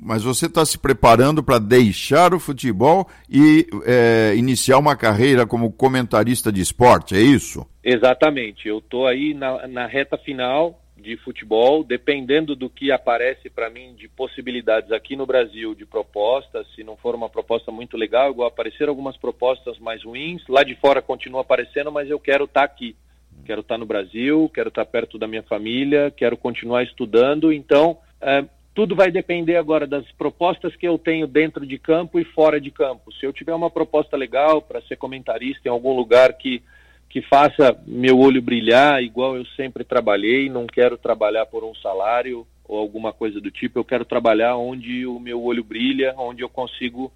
Mas 0.00 0.22
você 0.22 0.46
está 0.46 0.64
se 0.64 0.78
preparando 0.78 1.42
para 1.42 1.58
deixar 1.58 2.34
o 2.34 2.40
futebol 2.40 3.08
e 3.30 3.66
é, 3.84 4.34
iniciar 4.36 4.78
uma 4.78 4.94
carreira 4.94 5.46
como 5.46 5.72
comentarista 5.72 6.52
de 6.52 6.60
esporte, 6.60 7.14
é 7.14 7.20
isso? 7.20 7.66
Exatamente. 7.82 8.68
Eu 8.68 8.78
estou 8.78 9.06
aí 9.06 9.32
na, 9.32 9.66
na 9.66 9.86
reta 9.86 10.18
final 10.18 10.78
de 10.96 11.16
futebol, 11.18 11.84
dependendo 11.84 12.56
do 12.56 12.68
que 12.68 12.90
aparece 12.90 13.48
para 13.48 13.70
mim 13.70 13.94
de 13.94 14.08
possibilidades 14.08 14.90
aqui 14.90 15.14
no 15.14 15.26
Brasil 15.26 15.74
de 15.74 15.86
propostas, 15.86 16.66
se 16.74 16.82
não 16.82 16.96
for 16.96 17.14
uma 17.14 17.28
proposta 17.28 17.70
muito 17.70 17.96
legal, 17.96 18.30
igual 18.30 18.48
aparecer 18.48 18.88
algumas 18.88 19.16
propostas 19.16 19.78
mais 19.78 20.02
ruins, 20.02 20.42
lá 20.48 20.64
de 20.64 20.74
fora 20.74 21.00
continua 21.00 21.42
aparecendo, 21.42 21.92
mas 21.92 22.10
eu 22.10 22.18
quero 22.18 22.44
estar 22.44 22.60
tá 22.60 22.66
aqui. 22.66 22.96
Quero 23.44 23.60
estar 23.60 23.74
tá 23.74 23.78
no 23.78 23.86
Brasil, 23.86 24.50
quero 24.52 24.68
estar 24.68 24.84
tá 24.84 24.90
perto 24.90 25.18
da 25.18 25.28
minha 25.28 25.42
família, 25.42 26.10
quero 26.10 26.36
continuar 26.36 26.82
estudando, 26.82 27.52
então 27.52 27.98
é, 28.20 28.44
tudo 28.76 28.94
vai 28.94 29.10
depender 29.10 29.56
agora 29.56 29.86
das 29.86 30.04
propostas 30.12 30.76
que 30.76 30.86
eu 30.86 30.98
tenho 30.98 31.26
dentro 31.26 31.64
de 31.64 31.78
campo 31.78 32.20
e 32.20 32.24
fora 32.26 32.60
de 32.60 32.70
campo. 32.70 33.10
Se 33.10 33.24
eu 33.24 33.32
tiver 33.32 33.54
uma 33.54 33.70
proposta 33.70 34.18
legal 34.18 34.60
para 34.60 34.82
ser 34.82 34.96
comentarista 34.96 35.66
em 35.66 35.70
algum 35.70 35.96
lugar 35.96 36.34
que, 36.34 36.62
que 37.08 37.22
faça 37.22 37.74
meu 37.86 38.18
olho 38.18 38.42
brilhar 38.42 39.02
igual 39.02 39.34
eu 39.34 39.46
sempre 39.56 39.82
trabalhei. 39.82 40.50
Não 40.50 40.66
quero 40.66 40.98
trabalhar 40.98 41.46
por 41.46 41.64
um 41.64 41.74
salário 41.76 42.46
ou 42.68 42.78
alguma 42.78 43.14
coisa 43.14 43.40
do 43.40 43.50
tipo. 43.50 43.78
Eu 43.78 43.84
quero 43.84 44.04
trabalhar 44.04 44.56
onde 44.56 45.06
o 45.06 45.18
meu 45.18 45.42
olho 45.42 45.64
brilha, 45.64 46.14
onde 46.18 46.42
eu 46.42 46.48
consigo 46.50 47.10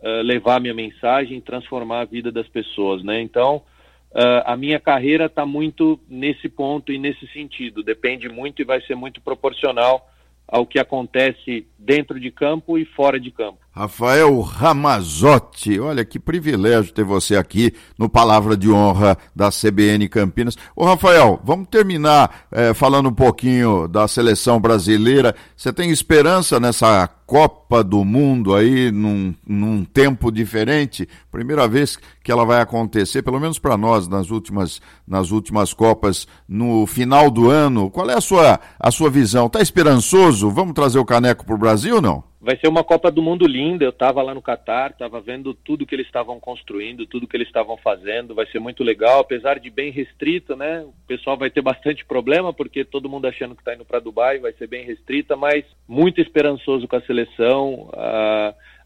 uh, 0.00 0.22
levar 0.22 0.60
minha 0.60 0.74
mensagem, 0.74 1.40
transformar 1.40 2.00
a 2.00 2.04
vida 2.04 2.30
das 2.30 2.46
pessoas, 2.46 3.02
né? 3.02 3.22
Então, 3.22 3.62
uh, 4.10 4.44
a 4.44 4.54
minha 4.54 4.78
carreira 4.78 5.24
está 5.24 5.46
muito 5.46 5.98
nesse 6.10 6.46
ponto 6.46 6.92
e 6.92 6.98
nesse 6.98 7.26
sentido. 7.28 7.82
Depende 7.82 8.28
muito 8.28 8.60
e 8.60 8.66
vai 8.66 8.82
ser 8.82 8.94
muito 8.94 9.18
proporcional 9.22 10.06
ao 10.48 10.66
que 10.66 10.78
acontece 10.78 11.66
dentro 11.78 12.20
de 12.20 12.30
campo 12.30 12.78
e 12.78 12.84
fora 12.84 13.18
de 13.18 13.30
campo. 13.30 13.58
Rafael 13.70 14.40
Ramazotti, 14.40 15.78
olha 15.78 16.04
que 16.04 16.18
privilégio 16.18 16.94
ter 16.94 17.04
você 17.04 17.36
aqui 17.36 17.74
no 17.98 18.08
Palavra 18.08 18.56
de 18.56 18.70
Honra 18.70 19.18
da 19.34 19.50
CBN 19.50 20.08
Campinas. 20.08 20.56
Ô 20.74 20.84
Rafael, 20.84 21.40
vamos 21.44 21.68
terminar 21.68 22.46
é, 22.50 22.72
falando 22.72 23.08
um 23.08 23.14
pouquinho 23.14 23.86
da 23.86 24.08
seleção 24.08 24.60
brasileira. 24.60 25.34
Você 25.54 25.72
tem 25.72 25.90
esperança 25.90 26.58
nessa 26.58 27.08
Copa 27.26 27.82
do 27.82 28.04
Mundo 28.04 28.54
aí, 28.54 28.92
num, 28.92 29.34
num 29.44 29.84
tempo 29.84 30.30
diferente? 30.30 31.08
Primeira 31.30 31.66
vez 31.66 31.98
que 32.22 32.30
ela 32.30 32.44
vai 32.44 32.60
acontecer, 32.60 33.20
pelo 33.20 33.40
menos 33.40 33.58
para 33.58 33.76
nós, 33.76 34.06
nas 34.06 34.30
últimas, 34.30 34.80
nas 35.06 35.32
últimas 35.32 35.74
Copas, 35.74 36.28
no 36.48 36.86
final 36.86 37.28
do 37.28 37.50
ano. 37.50 37.90
Qual 37.90 38.08
é 38.08 38.14
a 38.14 38.20
sua, 38.20 38.60
a 38.78 38.90
sua 38.92 39.10
visão? 39.10 39.46
Está 39.46 39.60
esperançoso? 39.60 40.48
Vamos 40.50 40.74
trazer 40.74 41.00
o 41.00 41.04
caneco 41.04 41.44
para 41.44 41.54
o 41.54 41.58
Brasil 41.58 41.96
ou 41.96 42.02
não? 42.02 42.22
Vai 42.46 42.56
ser 42.58 42.68
uma 42.68 42.84
Copa 42.84 43.10
do 43.10 43.20
Mundo 43.20 43.44
linda. 43.44 43.84
Eu 43.84 43.90
estava 43.90 44.22
lá 44.22 44.32
no 44.32 44.40
Catar, 44.40 44.92
estava 44.92 45.20
vendo 45.20 45.52
tudo 45.52 45.84
que 45.84 45.92
eles 45.92 46.06
estavam 46.06 46.38
construindo, 46.38 47.04
tudo 47.04 47.26
que 47.26 47.36
eles 47.36 47.48
estavam 47.48 47.76
fazendo. 47.76 48.36
Vai 48.36 48.46
ser 48.46 48.60
muito 48.60 48.84
legal, 48.84 49.18
apesar 49.18 49.58
de 49.58 49.68
bem 49.68 49.90
restrita, 49.90 50.54
né? 50.54 50.82
O 50.82 50.94
pessoal 51.08 51.36
vai 51.36 51.50
ter 51.50 51.60
bastante 51.60 52.04
problema 52.04 52.52
porque 52.52 52.84
todo 52.84 53.08
mundo 53.08 53.26
achando 53.26 53.56
que 53.56 53.62
está 53.62 53.74
indo 53.74 53.84
para 53.84 53.98
Dubai, 53.98 54.38
vai 54.38 54.52
ser 54.52 54.68
bem 54.68 54.84
restrita, 54.84 55.34
mas 55.34 55.64
muito 55.88 56.20
esperançoso 56.20 56.86
com 56.86 56.94
a 56.94 57.00
seleção. 57.00 57.90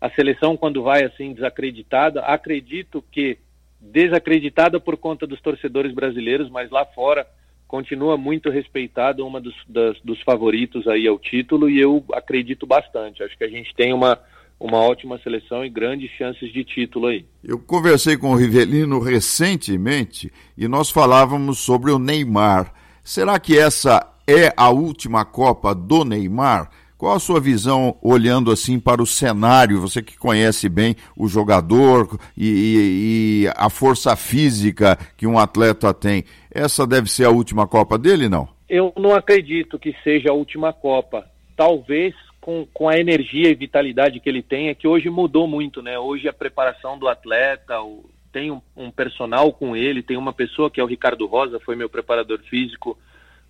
A 0.00 0.08
seleção 0.16 0.56
quando 0.56 0.82
vai 0.82 1.04
assim 1.04 1.34
desacreditada, 1.34 2.22
acredito 2.22 3.04
que 3.12 3.36
desacreditada 3.78 4.80
por 4.80 4.96
conta 4.96 5.26
dos 5.26 5.40
torcedores 5.42 5.92
brasileiros, 5.92 6.48
mas 6.48 6.70
lá 6.70 6.86
fora 6.86 7.26
continua 7.70 8.16
muito 8.16 8.50
respeitado, 8.50 9.24
uma 9.24 9.40
dos, 9.40 9.54
das, 9.68 9.96
dos 10.02 10.20
favoritos 10.22 10.88
aí 10.88 11.06
ao 11.06 11.16
título 11.20 11.70
e 11.70 11.78
eu 11.78 12.04
acredito 12.12 12.66
bastante. 12.66 13.22
Acho 13.22 13.38
que 13.38 13.44
a 13.44 13.48
gente 13.48 13.72
tem 13.76 13.94
uma, 13.94 14.18
uma 14.58 14.78
ótima 14.78 15.20
seleção 15.22 15.64
e 15.64 15.70
grandes 15.70 16.10
chances 16.18 16.52
de 16.52 16.64
título 16.64 17.06
aí. 17.06 17.24
Eu 17.44 17.60
conversei 17.60 18.16
com 18.16 18.32
o 18.32 18.34
Rivelino 18.34 18.98
recentemente 18.98 20.32
e 20.58 20.66
nós 20.66 20.90
falávamos 20.90 21.60
sobre 21.60 21.92
o 21.92 21.98
Neymar. 21.98 22.74
Será 23.04 23.38
que 23.38 23.56
essa 23.56 24.04
é 24.26 24.52
a 24.56 24.70
última 24.70 25.24
Copa 25.24 25.72
do 25.72 26.04
Neymar? 26.04 26.68
Qual 27.00 27.16
a 27.16 27.18
sua 27.18 27.40
visão 27.40 27.96
olhando 28.02 28.50
assim 28.50 28.78
para 28.78 29.00
o 29.00 29.06
cenário? 29.06 29.80
Você 29.80 30.02
que 30.02 30.18
conhece 30.18 30.68
bem 30.68 30.94
o 31.16 31.28
jogador 31.28 32.20
e, 32.36 32.46
e, 32.46 33.44
e, 33.44 33.52
a 33.56 33.70
força 33.70 34.14
física 34.14 34.98
que 35.16 35.26
um 35.26 35.38
atleta 35.38 35.94
tem. 35.94 36.24
Essa 36.50 36.86
deve 36.86 37.10
ser 37.10 37.24
a 37.24 37.30
última 37.30 37.66
Copa 37.66 37.96
dele, 37.96 38.28
não? 38.28 38.50
Eu 38.68 38.92
não 38.98 39.14
acredito 39.14 39.78
que 39.78 39.96
seja 40.04 40.28
a 40.28 40.34
última 40.34 40.74
Copa. 40.74 41.24
Talvez 41.56 42.14
com, 42.38 42.66
com 42.70 42.86
a 42.86 42.98
energia 42.98 43.48
e 43.48 43.54
vitalidade 43.54 44.20
que 44.20 44.28
ele 44.28 44.42
tem, 44.42 44.68
é 44.68 44.74
que 44.74 44.86
hoje 44.86 45.08
mudou 45.08 45.48
muito, 45.48 45.80
né? 45.80 45.98
Hoje 45.98 46.28
a 46.28 46.34
preparação 46.34 46.98
do 46.98 47.08
atleta, 47.08 47.80
o, 47.80 48.10
tem 48.30 48.50
um, 48.50 48.60
um 48.76 48.90
personal 48.90 49.50
com 49.54 49.74
ele, 49.74 50.02
tem 50.02 50.18
uma 50.18 50.34
pessoa 50.34 50.70
que 50.70 50.78
é 50.78 50.84
o 50.84 50.86
Ricardo 50.86 51.24
Rosa, 51.24 51.58
foi 51.60 51.76
meu 51.76 51.88
preparador 51.88 52.40
físico 52.40 52.98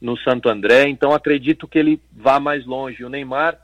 no 0.01 0.17
Santo 0.17 0.49
André, 0.49 0.89
então 0.89 1.13
acredito 1.13 1.69
que 1.69 1.79
ele 1.79 2.01
vá 2.13 2.41
mais 2.41 2.65
longe. 2.65 3.05
O 3.05 3.09
Neymar, 3.09 3.59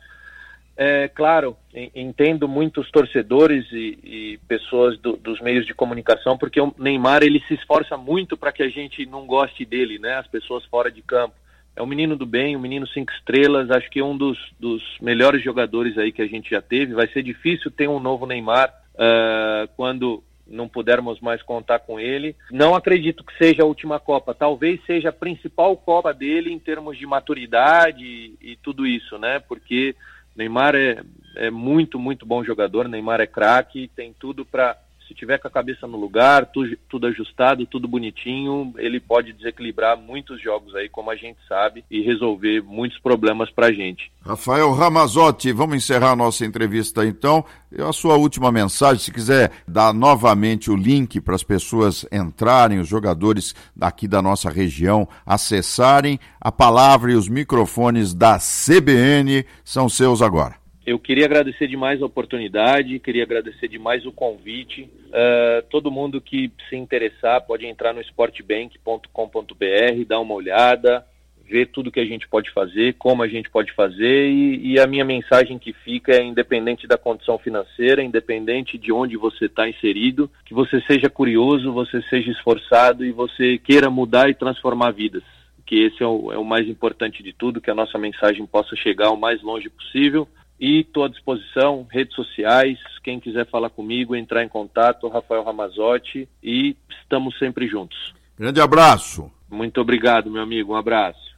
é, 0.77 1.09
claro, 1.09 1.57
entendo 1.95 2.47
muitos 2.47 2.91
torcedores 2.91 3.65
e, 3.73 3.99
e 4.05 4.41
pessoas 4.47 4.99
do, 4.99 5.17
dos 5.17 5.41
meios 5.41 5.65
de 5.65 5.73
comunicação, 5.73 6.37
porque 6.37 6.61
o 6.61 6.75
Neymar 6.79 7.23
ele 7.23 7.43
se 7.49 7.55
esforça 7.55 7.97
muito 7.97 8.37
para 8.37 8.53
que 8.53 8.63
a 8.63 8.69
gente 8.69 9.07
não 9.07 9.27
goste 9.27 9.65
dele, 9.65 9.99
né? 9.99 10.17
As 10.17 10.27
pessoas 10.27 10.65
fora 10.67 10.91
de 10.91 11.01
campo. 11.01 11.35
É 11.75 11.83
um 11.83 11.87
menino 11.87 12.17
do 12.17 12.25
bem, 12.25 12.57
um 12.57 12.61
menino 12.61 12.87
cinco 12.87 13.13
estrelas, 13.13 13.71
acho 13.71 13.91
que 13.91 14.01
é 14.01 14.05
um 14.05 14.17
dos, 14.17 14.39
dos 14.59 14.83
melhores 15.01 15.43
jogadores 15.45 15.99
aí 15.99 16.11
que 16.11 16.23
a 16.23 16.27
gente 16.27 16.51
já 16.51 16.63
teve. 16.63 16.95
Vai 16.95 17.07
ser 17.09 17.23
difícil 17.23 17.71
ter 17.71 17.87
um 17.87 18.01
novo 18.01 18.27
Neymar 18.27 18.73
uh, 18.95 19.69
quando 19.77 20.23
não 20.47 20.69
pudermos 20.69 21.21
mais 21.21 21.43
contar 21.43 21.81
com 21.81 21.99
ele. 21.99 22.37
Não 22.51 22.75
acredito 22.75 23.25
que 23.25 23.37
seja 23.37 23.63
a 23.63 23.67
última 23.67 23.99
Copa, 23.99 24.35
talvez 24.35 24.81
seja 24.85 25.09
a 25.09 25.13
principal 25.13 25.77
Copa 25.77 26.15
dele 26.15 26.53
em 26.53 26.59
termos 26.59 26.97
de 26.97 27.07
maturidade 27.07 28.05
e, 28.05 28.37
e 28.41 28.57
tudo 28.57 28.87
isso, 28.87 29.19
né? 29.19 29.41
Porque 29.41 29.95
Neymar 30.37 30.75
é, 30.75 31.03
é 31.37 31.51
muito, 31.51 31.99
muito 31.99 32.25
bom 32.27 32.45
jogador, 32.45 32.89
Neymar 32.89 33.21
é 33.21 33.27
craque, 33.27 33.91
tem 33.95 34.13
tudo 34.13 34.45
para 34.45 34.77
se 35.07 35.15
tiver 35.15 35.39
com 35.39 35.49
a 35.49 35.51
cabeça 35.51 35.87
no 35.87 35.97
lugar, 35.97 36.47
tudo, 36.47 36.77
tudo, 36.89 37.07
ajustado, 37.07 37.67
tudo 37.67 37.87
bonitinho, 37.89 38.75
ele 38.77 38.99
pode 39.01 39.33
desequilibrar 39.33 39.97
muitos 39.97 40.41
jogos 40.43 40.75
aí, 40.75 40.89
como 40.89 41.11
a 41.11 41.17
gente 41.17 41.39
sabe, 41.49 41.85
e 41.91 42.03
resolver 42.03 42.63
muitos 42.63 42.99
problemas 42.99 43.51
pra 43.51 43.73
gente. 43.73 44.11
Rafael 44.25 44.73
Ramazotti, 44.73 45.53
vamos 45.53 45.77
encerrar 45.77 46.13
a 46.13 46.17
nossa 46.17 46.45
entrevista 46.45 47.07
então. 47.07 47.45
A 47.79 47.93
sua 47.93 48.17
última 48.17 48.51
mensagem, 48.51 48.99
se 48.99 49.13
quiser 49.13 49.53
dar 49.67 49.93
novamente 49.93 50.71
o 50.71 50.77
link 50.77 51.21
para 51.21 51.35
as 51.35 51.43
pessoas 51.43 52.07
entrarem, 52.11 52.79
os 52.79 52.89
jogadores 52.89 53.55
daqui 53.75 54.09
da 54.09 54.23
nossa 54.23 54.51
região 54.51 55.09
acessarem, 55.25 56.19
a 56.41 56.51
palavra 56.51 57.13
e 57.13 57.15
os 57.15 57.29
microfones 57.29 58.15
da 58.15 58.39
CBN 58.39 59.45
são 59.65 59.89
seus 59.89 60.23
agora 60.23 60.66
eu 60.87 61.01
queria 61.01 61.25
agradecer 61.25 61.67
demais 61.67 62.01
a 62.01 62.07
oportunidade, 62.07 63.01
queria 63.01 63.25
agradecer 63.25 63.67
demais 63.67 64.07
o 64.07 64.13
convite. 64.13 64.89
Uh, 65.09 65.61
todo 65.69 65.91
mundo 65.91 66.21
que 66.21 66.53
se 66.69 66.77
interessar 66.77 67.41
pode 67.41 67.67
entrar 67.67 67.93
no 67.93 68.01
sportbank.com.br, 68.01 70.05
dar 70.07 70.21
uma 70.21 70.35
olhada, 70.35 71.05
ver 71.45 71.67
tudo 71.67 71.91
que 71.91 71.99
a 71.99 72.05
gente 72.05 72.29
pode 72.29 72.53
fazer, 72.53 72.95
como 72.95 73.25
a 73.25 73.27
gente 73.27 73.51
pode 73.51 73.73
fazer 73.73 74.29
e, 74.29 74.75
e 74.75 74.79
a 74.79 74.87
minha 74.87 75.05
mensagem 75.05 75.59
que 75.59 75.73
fica 75.73 76.13
é 76.13 76.23
independente 76.23 76.87
da 76.87 76.97
condição 76.97 77.37
financeira, 77.37 78.01
independente 78.01 78.79
de 78.79 78.93
onde 78.93 79.17
você 79.17 79.47
está 79.47 79.69
inserido, 79.69 80.31
que 80.45 80.55
você 80.55 80.81
seja 80.83 81.11
curioso, 81.11 81.73
você 81.73 82.01
seja 82.03 82.31
esforçado 82.31 83.05
e 83.05 83.11
você 83.11 83.59
queira 83.59 83.91
mudar 83.91 84.31
e 84.31 84.35
transformar 84.35 84.93
vidas 84.93 85.25
que 85.67 85.83
esse 85.83 86.01
é 86.01 86.07
o, 86.07 86.33
é 86.33 86.39
o, 86.39 86.45
mais 86.45 86.69
importante 86.69 87.25
de 87.25 87.33
tudo, 87.33 87.61
que 87.61 87.69
a 87.69 87.75
nossa 87.75 87.99
mensagem 87.99 88.47
possa 88.47 88.77
chegar 88.77 89.11
o 89.11 89.17
mais 89.17 89.43
longe 89.43 89.69
possível 89.69 90.29
e 90.59 90.81
estou 90.81 91.05
à 91.05 91.09
disposição, 91.09 91.87
redes 91.91 92.15
sociais, 92.15 92.79
quem 93.03 93.21
quiser 93.21 93.47
falar 93.49 93.71
comigo, 93.71 94.17
entrar 94.17 94.43
em 94.43 94.49
contato, 94.49 95.09
Rafael 95.09 95.45
Ramazotti, 95.45 96.29
e 96.43 96.77
estamos 97.03 97.39
sempre 97.39 97.69
juntos. 97.69 98.15
Grande 98.39 98.61
abraço. 98.61 99.31
Muito 99.51 99.81
obrigado, 99.81 100.31
meu 100.31 100.43
amigo. 100.43 100.73
Um 100.73 100.77
abraço. 100.77 101.37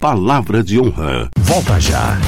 Palavra 0.00 0.62
de 0.62 0.78
honra. 0.78 1.30
Volta 1.38 1.80
já. 1.80 2.18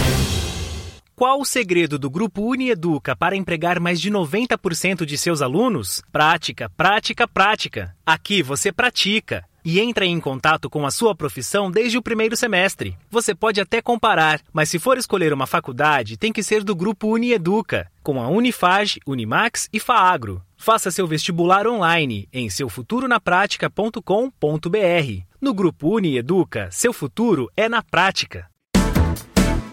Qual 1.15 1.41
o 1.41 1.47
segredo 1.47 1.99
do 1.99 2.11
Grupo 2.11 2.43
Unieduca 2.43 3.17
para 3.17 3.37
empregar 3.37 3.81
mais 3.81 4.01
de 4.01 4.11
90% 4.11 5.07
de 5.07 5.17
seus 5.17 5.41
alunos? 5.41 6.03
Prática, 6.13 6.71
prática, 6.77 7.27
prática. 7.27 7.97
Aqui 8.05 8.43
você 8.43 8.71
pratica 8.71 9.43
e 9.67 9.81
entra 9.81 10.07
em 10.07 10.21
contato 10.21 10.71
com 10.71 10.87
a 10.87 10.93
sua 10.93 11.13
profissão 11.13 11.69
desde 11.69 11.99
o 11.99 12.03
primeiro 12.03 12.37
semestre. 12.37 12.97
Você 13.11 13.35
pode 13.35 13.61
até 13.61 13.83
comparar, 13.83 14.41
mas 14.53 14.69
se 14.69 14.79
for 14.79 14.97
escolher 14.97 15.33
uma 15.33 15.45
faculdade, 15.45 16.17
tem 16.17 16.33
que 16.33 16.41
ser 16.41 16.63
do 16.63 16.77
grupo 16.77 17.09
Unieduca, 17.09 17.91
com 18.01 18.23
a 18.23 18.29
Unifage, 18.29 19.01
Unimax 19.05 19.69
e 19.73 19.81
Faagro. 19.81 20.41
Faça 20.57 20.93
seu 20.93 21.05
vestibular 21.05 21.67
online 21.67 22.29
em 22.33 22.49
seufuturonapratica.com.br. 22.49 25.23
No 25.41 25.53
grupo 25.53 25.97
Unieduca, 25.97 26.69
seu 26.71 26.93
futuro 26.93 27.51
é 27.57 27.69
na 27.69 27.83
prática. 27.83 28.49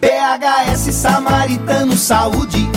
PHS 0.01 0.91
Samaritano 0.95 1.95
Saúde 1.95 2.67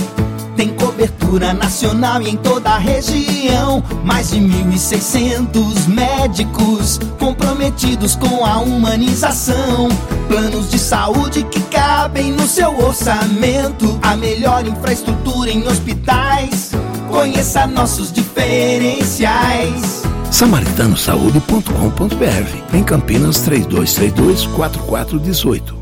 tem 0.57 0.71
cobertura 0.71 1.53
nacional 1.53 2.23
e 2.23 2.31
em 2.31 2.37
toda 2.37 2.71
a 2.71 2.79
região. 2.79 3.85
Mais 4.05 4.31
de 4.31 4.41
1.600 4.41 5.87
médicos 5.87 6.99
comprometidos 7.19 8.17
com 8.17 8.43
a 8.45 8.59
humanização. 8.59 9.89
Planos 10.29 10.71
de 10.71 10.79
saúde 10.79 11.45
que 11.45 11.61
cabem 11.65 12.33
no 12.33 12.49
seu 12.49 12.77
orçamento. 12.79 13.99
A 14.03 14.17
melhor 14.17 14.67
infraestrutura 14.67 15.51
em 15.51 15.69
hospitais. 15.69 16.73
Conheça 17.09 17.67
nossos 17.67 18.11
diferenciais. 18.11 20.03
Samaritanosaúde.com.br 20.31 22.77
Em 22.77 22.83
Campinas 22.83 23.41
3232 23.41 24.47
4418. 24.47 25.77